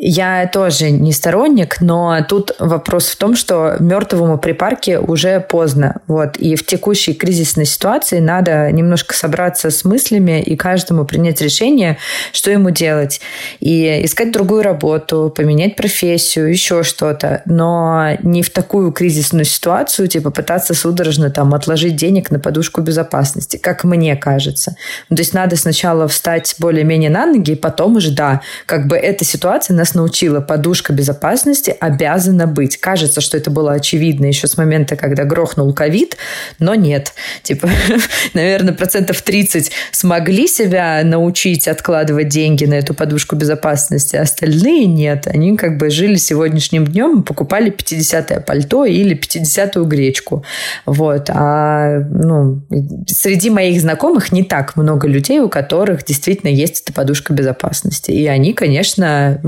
Я 0.00 0.46
тоже 0.46 0.92
не 0.92 1.12
сторонник, 1.12 1.80
но 1.80 2.24
тут 2.28 2.52
вопрос 2.60 3.08
в 3.08 3.16
том, 3.16 3.34
что 3.34 3.76
мертвому 3.80 4.38
припарке 4.38 5.00
уже 5.00 5.40
поздно. 5.40 6.00
Вот. 6.06 6.36
И 6.36 6.54
в 6.54 6.64
текущей 6.64 7.14
кризисной 7.14 7.66
ситуации 7.66 8.20
надо 8.20 8.70
немножко 8.70 9.16
собраться 9.16 9.70
с 9.70 9.84
мыслями 9.84 10.40
и 10.40 10.54
каждому 10.54 11.04
принять 11.04 11.40
решение, 11.40 11.98
что 12.32 12.52
ему 12.52 12.70
делать. 12.70 13.20
И 13.58 14.04
искать 14.04 14.30
другую 14.30 14.62
работу, 14.62 15.32
поменять 15.34 15.74
профессию, 15.74 16.48
еще 16.48 16.84
что-то. 16.84 17.42
Но 17.44 18.10
не 18.22 18.44
в 18.44 18.50
такую 18.50 18.92
кризисную 18.92 19.46
ситуацию, 19.46 20.06
типа 20.06 20.30
пытаться 20.30 20.74
судорожно 20.74 21.30
там 21.30 21.54
отложить 21.54 21.96
денег 21.96 22.30
на 22.30 22.38
подушку 22.38 22.82
безопасности, 22.82 23.56
как 23.56 23.82
мне 23.82 24.14
кажется. 24.14 24.76
Ну, 25.10 25.16
то 25.16 25.22
есть 25.22 25.34
надо 25.34 25.56
сначала 25.56 26.06
встать 26.06 26.54
более-менее 26.60 27.10
на 27.10 27.26
ноги, 27.26 27.52
и 27.52 27.56
потом 27.56 27.96
уже, 27.96 28.12
да, 28.12 28.42
как 28.64 28.86
бы 28.86 28.96
эта 28.96 29.24
ситуация 29.24 29.74
нас 29.74 29.87
нас 29.88 29.94
научила, 29.94 30.40
подушка 30.40 30.92
безопасности 30.92 31.74
обязана 31.78 32.46
быть. 32.46 32.76
Кажется, 32.76 33.20
что 33.20 33.36
это 33.36 33.50
было 33.50 33.72
очевидно 33.72 34.26
еще 34.26 34.46
с 34.46 34.56
момента, 34.56 34.96
когда 34.96 35.24
грохнул 35.24 35.72
ковид, 35.72 36.16
но 36.58 36.74
нет. 36.74 37.12
Типа, 37.42 37.68
наверное, 38.34 38.74
процентов 38.74 39.22
30 39.22 39.70
смогли 39.92 40.46
себя 40.46 41.00
научить 41.04 41.68
откладывать 41.68 42.28
деньги 42.28 42.64
на 42.64 42.74
эту 42.74 42.94
подушку 42.94 43.36
безопасности, 43.36 44.16
а 44.16 44.22
остальные 44.22 44.86
нет. 44.86 45.26
Они 45.26 45.56
как 45.56 45.78
бы 45.78 45.90
жили 45.90 46.16
сегодняшним 46.16 46.86
днем 46.86 47.20
и 47.20 47.24
покупали 47.24 47.72
50-е 47.72 48.40
пальто 48.40 48.84
или 48.84 49.18
50-ю 49.18 49.84
гречку. 49.84 50.44
Вот. 50.86 51.30
А 51.30 52.00
ну, 52.10 52.62
среди 53.06 53.50
моих 53.50 53.80
знакомых 53.80 54.32
не 54.32 54.44
так 54.44 54.76
много 54.76 55.08
людей, 55.08 55.40
у 55.40 55.48
которых 55.48 56.04
действительно 56.04 56.50
есть 56.50 56.82
эта 56.82 56.92
подушка 56.92 57.32
безопасности. 57.32 58.10
И 58.10 58.26
они, 58.26 58.52
конечно, 58.52 59.40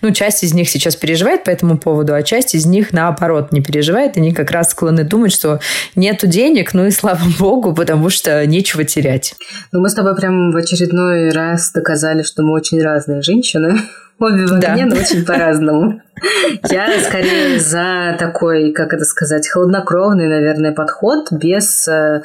ну, 0.00 0.10
часть 0.12 0.42
из 0.42 0.54
них 0.54 0.68
сейчас 0.68 0.96
переживает 0.96 1.44
по 1.44 1.50
этому 1.50 1.78
поводу, 1.78 2.14
а 2.14 2.22
часть 2.22 2.54
из 2.54 2.66
них, 2.66 2.92
наоборот, 2.92 3.52
не 3.52 3.60
переживает. 3.60 4.16
Они 4.16 4.32
как 4.32 4.50
раз 4.50 4.70
склонны 4.70 5.04
думать, 5.04 5.32
что 5.32 5.60
нету 5.94 6.26
денег, 6.26 6.74
ну 6.74 6.86
и 6.86 6.90
слава 6.90 7.20
богу, 7.38 7.74
потому 7.74 8.10
что 8.10 8.46
нечего 8.46 8.84
терять. 8.84 9.34
Ну, 9.72 9.80
мы 9.80 9.88
с 9.88 9.94
тобой 9.94 10.16
прям 10.16 10.52
в 10.52 10.56
очередной 10.56 11.30
раз 11.30 11.72
доказали, 11.72 12.22
что 12.22 12.42
мы 12.42 12.52
очень 12.52 12.82
разные 12.82 13.22
женщины. 13.22 13.80
Обе 14.20 14.46
в 14.46 14.52
огне, 14.52 14.84
да. 14.84 14.86
но 14.86 14.96
очень 14.96 15.24
по-разному. 15.24 16.02
Я 16.70 16.88
скорее 17.00 17.60
за 17.60 18.16
такой, 18.18 18.72
как 18.72 18.92
это 18.92 19.04
сказать, 19.04 19.46
холоднокровный, 19.48 20.26
наверное, 20.26 20.72
подход 20.72 21.30
без 21.30 21.86
э, 21.86 22.22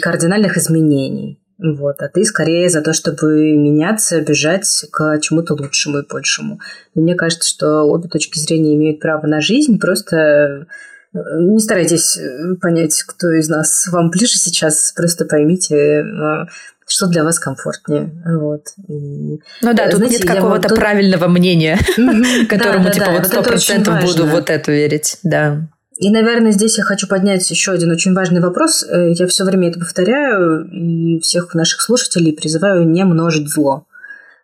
кардинальных 0.00 0.56
изменений. 0.56 1.38
Вот, 1.58 2.02
а 2.02 2.08
ты 2.08 2.24
скорее 2.24 2.68
за 2.68 2.82
то, 2.82 2.92
чтобы 2.92 3.52
меняться, 3.52 4.20
бежать 4.20 4.86
к 4.90 5.20
чему-то 5.20 5.54
лучшему 5.54 5.98
и 5.98 6.06
большему. 6.06 6.58
И 6.94 7.00
мне 7.00 7.14
кажется, 7.14 7.48
что 7.48 7.82
обе 7.84 8.08
точки 8.08 8.38
зрения 8.38 8.74
имеют 8.74 9.00
право 9.00 9.26
на 9.26 9.40
жизнь, 9.40 9.78
просто 9.78 10.66
э, 11.14 11.18
не 11.38 11.60
старайтесь 11.60 12.18
э, 12.18 12.56
понять, 12.60 13.00
кто 13.06 13.30
из 13.30 13.48
нас 13.48 13.86
вам 13.86 14.10
ближе 14.10 14.36
сейчас, 14.36 14.92
просто 14.96 15.26
поймите, 15.26 15.76
э, 15.76 16.46
что 16.88 17.06
для 17.06 17.22
вас 17.22 17.38
комфортнее. 17.38 18.10
Вот. 18.26 18.66
И, 18.88 19.40
ну 19.62 19.74
да, 19.74 19.88
тут 19.88 19.98
знаете, 19.98 20.18
нет 20.18 20.26
какого-то 20.26 20.68
тут... 20.68 20.78
правильного 20.78 21.28
мнения, 21.28 21.78
которому 22.48 22.90
типа 22.90 23.12
вот 23.12 23.26
сто 23.26 23.42
процентов 23.42 24.02
буду 24.02 24.26
вот 24.26 24.50
эту 24.50 24.72
верить. 24.72 25.18
Да. 25.22 25.68
И, 25.96 26.10
наверное, 26.10 26.50
здесь 26.50 26.78
я 26.78 26.84
хочу 26.84 27.06
поднять 27.06 27.48
еще 27.50 27.72
один 27.72 27.90
очень 27.90 28.14
важный 28.14 28.40
вопрос. 28.40 28.84
Э, 28.88 29.12
я 29.12 29.26
все 29.26 29.44
время 29.44 29.68
это 29.68 29.78
повторяю 29.78 30.68
и 30.70 31.20
всех 31.20 31.54
наших 31.54 31.80
слушателей 31.80 32.32
призываю 32.32 32.88
не 32.88 33.04
множить 33.04 33.48
зло. 33.48 33.86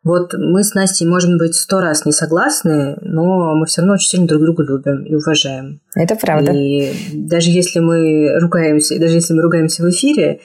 Вот 0.03 0.33
мы 0.33 0.65
с 0.65 0.75
Настей, 0.75 1.07
может 1.07 1.37
быть, 1.37 1.55
сто 1.55 1.81
раз 1.81 2.07
не 2.07 2.13
согласны, 2.13 2.97
но 3.03 3.55
мы 3.55 3.67
все 3.67 3.83
равно 3.83 3.95
очень 3.95 4.09
сильно 4.09 4.27
друг 4.27 4.43
друга 4.43 4.63
любим 4.63 5.05
и 5.05 5.15
уважаем. 5.15 5.81
Это 5.95 6.17
правда. 6.17 6.53
И 6.53 6.93
даже 7.13 7.51
если 7.51 7.81
мы 7.81 8.39
ругаемся, 8.39 8.99
даже 8.99 9.15
если 9.15 9.35
мы 9.35 9.43
ругаемся 9.43 9.83
в 9.83 9.91
эфире, 9.91 10.41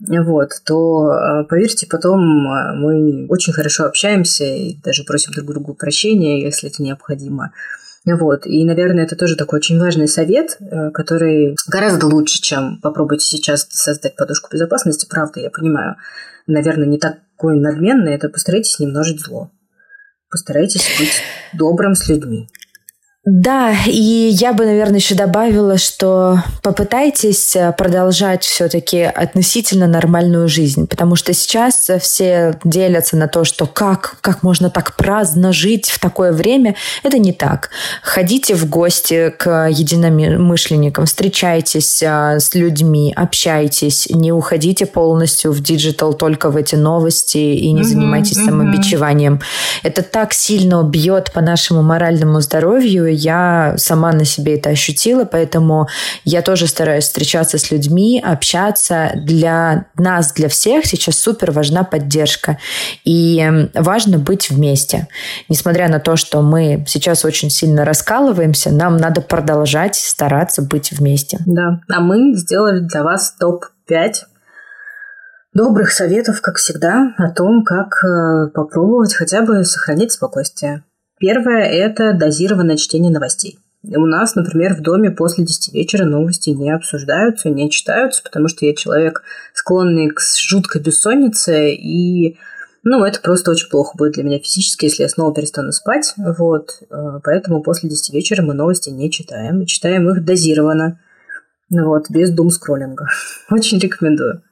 вот, 0.00 0.50
то, 0.64 1.12
э, 1.12 1.44
поверьте, 1.44 1.86
потом 1.90 2.20
э, 2.20 2.74
мы 2.76 3.26
очень 3.28 3.52
хорошо 3.52 3.84
общаемся 3.84 4.44
и 4.44 4.76
даже 4.82 5.04
просим 5.04 5.32
друг 5.32 5.48
другу 5.48 5.74
прощения, 5.74 6.40
если 6.40 6.70
это 6.70 6.82
необходимо. 6.82 7.52
Вот. 8.16 8.46
И, 8.46 8.64
наверное, 8.64 9.04
это 9.04 9.16
тоже 9.16 9.36
такой 9.36 9.58
очень 9.58 9.78
важный 9.78 10.08
совет, 10.08 10.56
э, 10.60 10.90
который 10.90 11.56
гораздо 11.68 12.06
лучше, 12.06 12.40
чем 12.40 12.80
попробуйте 12.80 13.26
сейчас 13.26 13.66
создать 13.70 14.16
подушку 14.16 14.50
безопасности. 14.52 15.06
Правда, 15.08 15.40
я 15.40 15.50
понимаю. 15.50 15.96
Наверное, 16.46 16.86
не 16.86 16.98
такой 16.98 17.58
надменный. 17.58 18.14
Это 18.14 18.28
постарайтесь 18.28 18.78
не 18.78 18.86
множить 18.86 19.20
зло. 19.20 19.50
Постарайтесь 20.30 20.86
быть 20.98 21.22
добрым 21.52 21.94
с 21.94 22.08
людьми. 22.08 22.48
Да, 23.30 23.74
и 23.84 24.30
я 24.32 24.54
бы, 24.54 24.64
наверное, 24.64 25.00
еще 25.00 25.14
добавила, 25.14 25.76
что 25.76 26.38
попытайтесь 26.62 27.54
э, 27.56 27.74
продолжать 27.76 28.42
все-таки 28.42 29.02
относительно 29.02 29.86
нормальную 29.86 30.48
жизнь, 30.48 30.86
потому 30.86 31.14
что 31.14 31.34
сейчас 31.34 31.90
все 32.00 32.58
делятся 32.64 33.18
на 33.18 33.28
то, 33.28 33.44
что 33.44 33.66
как, 33.66 34.16
как 34.22 34.42
можно 34.42 34.70
так 34.70 34.96
праздно 34.96 35.52
жить 35.52 35.90
в 35.90 35.98
такое 36.00 36.32
время. 36.32 36.74
Это 37.02 37.18
не 37.18 37.34
так. 37.34 37.68
Ходите 38.02 38.54
в 38.54 38.66
гости 38.66 39.30
к 39.36 39.68
единомышленникам, 39.68 41.04
встречайтесь 41.04 42.02
э, 42.02 42.40
с 42.40 42.54
людьми, 42.54 43.12
общайтесь, 43.14 44.08
не 44.08 44.32
уходите 44.32 44.86
полностью 44.86 45.52
в 45.52 45.60
digital 45.60 46.14
только 46.14 46.48
в 46.48 46.56
эти 46.56 46.76
новости 46.76 47.36
и 47.36 47.72
не 47.72 47.82
занимайтесь 47.82 48.38
mm-hmm. 48.38 48.46
самобичеванием. 48.46 49.42
Это 49.82 50.00
так 50.00 50.32
сильно 50.32 50.82
бьет 50.82 51.30
по 51.34 51.42
нашему 51.42 51.82
моральному 51.82 52.40
здоровью, 52.40 53.17
я 53.18 53.74
сама 53.76 54.12
на 54.12 54.24
себе 54.24 54.56
это 54.56 54.70
ощутила, 54.70 55.24
поэтому 55.24 55.88
я 56.24 56.42
тоже 56.42 56.66
стараюсь 56.66 57.04
встречаться 57.04 57.58
с 57.58 57.70
людьми, 57.70 58.22
общаться. 58.24 59.10
Для 59.14 59.86
нас, 59.96 60.32
для 60.32 60.48
всех 60.48 60.86
сейчас 60.86 61.16
супер 61.18 61.50
важна 61.50 61.84
поддержка. 61.84 62.58
И 63.04 63.68
важно 63.74 64.18
быть 64.18 64.50
вместе. 64.50 65.08
Несмотря 65.48 65.88
на 65.88 66.00
то, 66.00 66.16
что 66.16 66.42
мы 66.42 66.84
сейчас 66.86 67.24
очень 67.24 67.50
сильно 67.50 67.84
раскалываемся, 67.84 68.70
нам 68.70 68.96
надо 68.96 69.20
продолжать 69.20 69.96
стараться 69.96 70.62
быть 70.62 70.92
вместе. 70.92 71.38
Да, 71.46 71.80
а 71.88 72.00
мы 72.00 72.34
сделали 72.34 72.80
для 72.80 73.02
вас 73.02 73.34
топ-5 73.38 74.12
добрых 75.54 75.90
советов, 75.90 76.40
как 76.40 76.56
всегда, 76.56 77.14
о 77.16 77.30
том, 77.30 77.64
как 77.64 78.04
э, 78.04 78.48
попробовать 78.54 79.14
хотя 79.14 79.42
бы 79.42 79.64
сохранить 79.64 80.12
спокойствие. 80.12 80.84
Первое– 81.18 81.62
это 81.64 82.12
дозированное 82.14 82.76
чтение 82.76 83.10
новостей. 83.10 83.58
У 83.84 84.06
нас, 84.06 84.34
например, 84.34 84.74
в 84.74 84.82
доме 84.82 85.10
после 85.10 85.44
10 85.44 85.72
вечера 85.72 86.04
новости 86.04 86.50
не 86.50 86.70
обсуждаются, 86.70 87.48
не 87.48 87.70
читаются, 87.70 88.22
потому 88.22 88.48
что 88.48 88.66
я 88.66 88.74
человек, 88.74 89.22
склонный 89.54 90.10
к 90.10 90.20
жуткой 90.20 90.82
бессоннице, 90.82 91.72
и 91.74 92.36
ну, 92.82 93.04
это 93.04 93.20
просто 93.20 93.50
очень 93.50 93.68
плохо 93.68 93.96
будет 93.96 94.14
для 94.14 94.24
меня 94.24 94.38
физически, 94.38 94.86
если 94.86 95.02
я 95.02 95.08
снова 95.08 95.34
перестану 95.34 95.72
спать. 95.72 96.14
Вот. 96.16 96.82
Э, 96.90 97.20
поэтому 97.22 97.62
после 97.62 97.88
10 97.88 98.14
вечера 98.14 98.42
мы 98.42 98.54
новости 98.54 98.90
не 98.90 99.10
читаем. 99.10 99.66
Читаем 99.66 100.08
их 100.10 100.24
дозированно. 100.24 100.98
Вот, 101.70 102.08
без 102.08 102.30
дум-скроллинга. 102.30 103.08
Очень 103.50 103.78
рекомендую. 103.78 104.42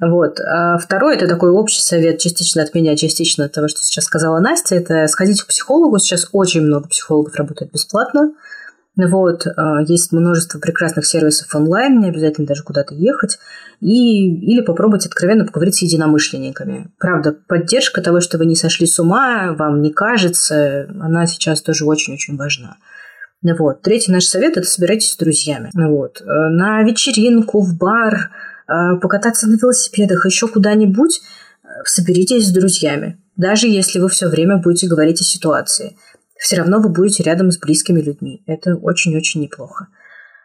Вот. 0.00 0.38
А 0.40 0.76
второй, 0.78 1.16
это 1.16 1.26
такой 1.26 1.50
общий 1.50 1.80
совет, 1.80 2.18
частично 2.18 2.62
от 2.62 2.74
меня, 2.74 2.94
частично 2.96 3.46
от 3.46 3.52
того, 3.52 3.68
что 3.68 3.80
сейчас 3.80 4.04
сказала 4.04 4.38
Настя, 4.38 4.74
это 4.74 5.06
сходить 5.06 5.42
к 5.42 5.46
психологу. 5.46 5.98
Сейчас 5.98 6.28
очень 6.32 6.62
много 6.62 6.88
психологов 6.88 7.34
работают 7.36 7.72
бесплатно. 7.72 8.32
Вот, 8.96 9.46
а, 9.46 9.80
есть 9.82 10.10
множество 10.10 10.58
прекрасных 10.58 11.06
сервисов 11.06 11.54
онлайн, 11.54 12.00
не 12.00 12.08
обязательно 12.08 12.48
даже 12.48 12.64
куда-то 12.64 12.94
ехать. 12.94 13.38
И, 13.80 14.34
или 14.34 14.60
попробовать 14.60 15.06
откровенно 15.06 15.46
поговорить 15.46 15.76
с 15.76 15.82
единомышленниками. 15.82 16.90
Правда, 16.98 17.36
поддержка 17.46 18.02
того, 18.02 18.20
что 18.20 18.38
вы 18.38 18.46
не 18.46 18.56
сошли 18.56 18.88
с 18.88 18.98
ума, 18.98 19.54
вам 19.56 19.82
не 19.82 19.92
кажется, 19.92 20.88
она 21.00 21.26
сейчас 21.26 21.62
тоже 21.62 21.84
очень-очень 21.84 22.36
важна. 22.36 22.76
Вот. 23.42 23.82
Третий 23.82 24.12
наш 24.12 24.24
совет– 24.24 24.56
это 24.56 24.66
собирайтесь 24.66 25.12
с 25.12 25.16
друзьями. 25.16 25.70
Вот. 25.74 26.20
Э, 26.20 26.24
на 26.24 26.82
вечеринку, 26.82 27.60
в 27.60 27.76
бар, 27.76 28.30
э, 28.66 28.96
покататься 29.00 29.48
на 29.48 29.56
велосипедах, 29.56 30.26
еще 30.26 30.48
куда-нибудь 30.48 31.20
э, 31.62 31.66
соберитесь 31.84 32.48
с 32.48 32.52
друзьями. 32.52 33.20
Даже 33.36 33.68
если 33.68 34.00
вы 34.00 34.08
все 34.08 34.28
время 34.28 34.58
будете 34.58 34.88
говорить 34.88 35.20
о 35.20 35.24
ситуации. 35.24 35.96
Все 36.36 36.56
равно 36.56 36.80
вы 36.80 36.88
будете 36.88 37.22
рядом 37.22 37.50
с 37.50 37.58
близкими 37.58 38.00
людьми. 38.00 38.42
Это 38.46 38.74
очень-очень 38.74 39.40
неплохо. 39.40 39.88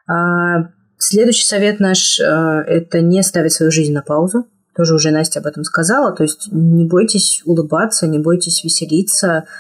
А, 0.08 0.70
следующий 0.98 1.46
совет 1.46 1.80
наш– 1.80 2.20
это 2.20 3.02
не 3.02 3.22
ставить 3.22 3.54
свою 3.54 3.72
жизнь 3.72 3.94
на 3.94 4.02
паузу. 4.02 4.48
Тоже 4.76 4.96
уже 4.96 5.12
Настя 5.12 5.40
об 5.40 5.46
этом 5.46 5.64
сказала. 5.64 6.16
То 6.16 6.24
есть 6.24 6.50
не 6.52 6.86
бойтесь 6.86 7.42
улыбаться, 7.46 8.08
не 8.08 8.20
бойтесь 8.20 8.64
веселиться– 8.64 9.46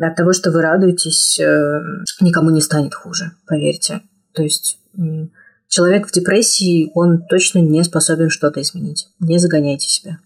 от 0.00 0.16
того, 0.16 0.32
что 0.32 0.50
вы 0.50 0.62
радуетесь, 0.62 1.38
э, 1.40 1.80
никому 2.20 2.50
не 2.50 2.60
станет 2.60 2.94
хуже, 2.94 3.32
поверьте. 3.46 4.00
То 4.32 4.42
есть 4.42 4.78
человек 5.68 6.08
в 6.08 6.12
депрессии, 6.12 6.90
он 6.94 7.22
точно 7.28 7.58
не 7.58 7.82
способен 7.84 8.30
что-то 8.30 8.60
изменить. 8.62 9.08
Не 9.20 9.38
загоняйте 9.38 9.88
себя. 9.88 10.18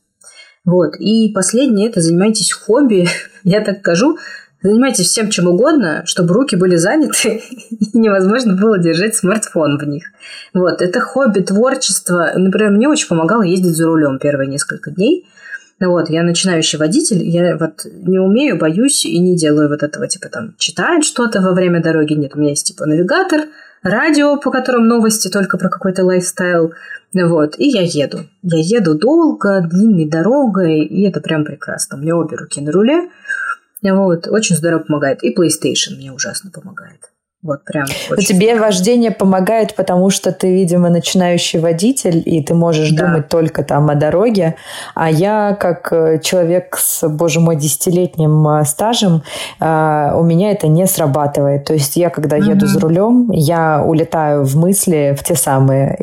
Вот. 0.64 0.96
И 0.96 1.30
последнее– 1.35 1.88
это 1.90 2.00
занимайтесь 2.00 2.52
хобби. 2.52 3.08
Я 3.44 3.61
так 3.62 3.80
скажу, 3.80 4.18
занимайтесь 4.62 5.08
всем 5.08 5.30
чем 5.30 5.48
угодно, 5.48 6.02
чтобы 6.06 6.35
руки 6.35 6.54
были 6.54 6.76
заняты 6.76 7.42
и 7.70 7.98
невозможно 7.98 8.54
было 8.54 8.78
держать 8.78 9.16
смартфон 9.16 9.78
в 9.78 9.85
них. 9.85 10.04
Вот. 10.54 10.80
Это 10.80 11.00
хобби, 11.00 11.40
творчество. 11.40 12.32
Например, 12.37 12.70
мне 12.70 12.88
очень 12.88 13.08
помогало 13.08 13.42
ездить 13.42 13.76
за 13.76 13.87
рулем 13.87 14.18
первые 14.18 14.48
несколько 14.48 14.90
дней– 14.90 15.26
вот, 15.90 16.11
я 16.11 16.23
начинающий 16.23 16.79
водитель, 16.79 17.23
я 17.23 17.57
вот 17.57 17.85
не 17.85 18.18
умею, 18.18 18.59
боюсь 18.59 19.05
и 19.05 19.18
не 19.18 19.37
делаю 19.37 19.68
вот 19.68 19.83
этого, 19.83 20.07
типа 20.07 20.29
там 20.29 20.55
читать 20.59 21.05
что-то 21.05 21.40
во 21.40 21.53
время 21.53 21.83
дороги. 21.83 22.14
Нет, 22.14 22.35
у 22.35 22.38
меня 22.38 22.51
есть 22.51 22.66
типа 22.66 22.87
навигатор, 22.87 23.42
радио, 23.83 24.37
по 24.37 24.51
которым 24.51 24.87
новости 24.87 25.29
только 25.29 25.59
про 25.59 25.68
какой-то 25.68 26.05
лайфстайл. 26.05 26.73
Вот, 27.14 27.59
и 27.59 27.68
я 27.68 27.83
еду. 27.83 28.21
Я 28.42 28.79
еду 28.79 28.95
долго, 28.95 29.61
длинной 29.61 30.09
дорогой, 30.09 30.81
и 30.81 31.07
это 31.07 31.21
прям 31.21 31.45
прекрасно. 31.45 31.97
У 31.97 32.01
меня 32.01 32.16
обе 32.16 32.37
руки 32.37 32.61
на 32.61 32.73
руле. 32.73 33.11
Вот, 33.83 34.29
очень 34.29 34.57
здорово 34.57 34.81
помогает. 34.81 35.23
И 35.23 35.35
PlayStation 35.35 35.97
мне 35.97 36.12
ужасно 36.12 36.51
помогает. 36.51 37.12
Вот 37.42 37.64
прям. 37.64 37.87
Но 38.09 38.16
тебе 38.16 38.55
вождение 38.57 39.11
помогает, 39.11 39.74
потому 39.74 40.11
что 40.11 40.31
ты, 40.31 40.52
видимо, 40.52 40.90
начинающий 40.90 41.59
водитель, 41.59 42.22
и 42.24 42.40
ты 42.40 42.55
можешь 42.55 42.90
да. 42.92 43.07
думать 43.07 43.28
только 43.28 43.64
там 43.64 43.90
о 43.90 43.96
дороге. 43.96 44.55
А 44.94 45.11
я, 45.11 45.57
как 45.59 45.92
э, 45.92 46.20
человек 46.22 46.76
с, 46.78 47.09
боже 47.09 47.40
мой, 47.40 47.57
десятилетним 47.57 48.46
э, 48.46 48.64
стажем, 48.64 49.24
э, 49.61 50.12
у 50.14 50.22
меня 50.22 50.52
это 50.52 50.68
не 50.68 50.87
срабатывает. 50.87 51.64
То 51.64 51.72
есть 51.72 51.96
я, 51.96 52.11
когда 52.11 52.38
mm-hmm. 52.38 52.50
еду 52.50 52.66
за 52.68 52.78
рулем, 52.78 53.28
я 53.33 53.83
улетаю 53.85 54.44
в 54.44 54.55
мысли, 54.57 55.16
в 55.18 55.24
те 55.24 55.35
самые, 55.35 55.96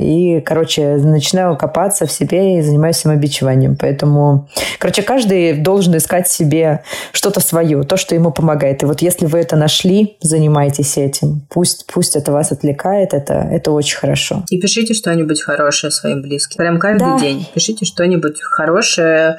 и, 0.00 0.40
короче, 0.40 0.96
начинаю 0.96 1.56
копаться 1.56 2.06
в 2.06 2.10
себе 2.10 2.58
и 2.58 2.62
занимаюсь 2.62 2.96
самобичеванием. 2.96 3.76
Поэтому, 3.76 4.48
короче, 4.80 5.02
каждый 5.02 5.52
должен 5.52 5.96
искать 5.96 6.26
себе 6.26 6.82
что-то 7.12 7.38
свое, 7.38 7.84
то, 7.84 7.96
что 7.96 8.16
ему 8.16 8.32
помогает. 8.32 8.82
И 8.82 8.86
вот 8.86 9.02
если 9.02 9.26
вы 9.26 9.38
это 9.38 9.54
нашли, 9.54 10.16
занимайтесь 10.20 10.63
занимайтесь 10.64 10.96
этим. 10.96 11.46
Пусть, 11.50 11.86
пусть 11.92 12.16
это 12.16 12.32
вас 12.32 12.52
отвлекает, 12.52 13.12
это, 13.14 13.34
это 13.34 13.70
очень 13.70 13.98
хорошо. 13.98 14.44
И 14.50 14.60
пишите 14.60 14.94
что-нибудь 14.94 15.42
хорошее 15.42 15.90
своим 15.90 16.22
близким. 16.22 16.56
Прям 16.56 16.78
каждый 16.78 17.04
да. 17.04 17.18
день. 17.18 17.46
Пишите 17.54 17.84
что-нибудь 17.84 18.40
хорошее, 18.40 19.36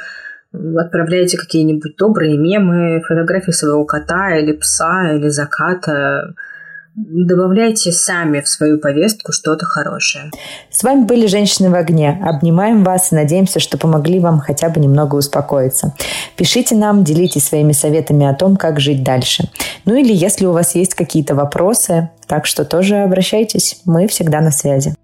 отправляйте 0.53 1.37
какие-нибудь 1.37 1.95
добрые 1.97 2.37
мемы, 2.37 3.01
фотографии 3.07 3.51
своего 3.51 3.85
кота 3.85 4.37
или 4.37 4.53
пса 4.53 5.13
или 5.13 5.29
заката 5.29 6.33
добавляйте 6.95 7.91
сами 7.91 8.41
в 8.41 8.47
свою 8.47 8.79
повестку 8.79 9.31
что-то 9.31 9.65
хорошее. 9.65 10.31
С 10.69 10.83
вами 10.83 11.03
были 11.03 11.27
«Женщины 11.27 11.69
в 11.69 11.75
огне». 11.75 12.21
Обнимаем 12.23 12.83
вас 12.83 13.11
и 13.11 13.15
надеемся, 13.15 13.59
что 13.59 13.77
помогли 13.77 14.19
вам 14.19 14.39
хотя 14.39 14.69
бы 14.69 14.79
немного 14.79 15.15
успокоиться. 15.15 15.93
Пишите 16.37 16.75
нам, 16.75 17.03
делитесь 17.03 17.47
своими 17.47 17.73
советами 17.73 18.25
о 18.25 18.33
том, 18.33 18.55
как 18.55 18.79
жить 18.79 19.03
дальше. 19.03 19.49
Ну 19.85 19.95
или 19.95 20.13
если 20.13 20.45
у 20.45 20.51
вас 20.51 20.75
есть 20.75 20.93
какие-то 20.95 21.35
вопросы, 21.35 22.09
так 22.27 22.45
что 22.45 22.65
тоже 22.65 22.97
обращайтесь. 22.97 23.81
Мы 23.85 24.07
всегда 24.07 24.41
на 24.41 24.51
связи. 24.51 24.95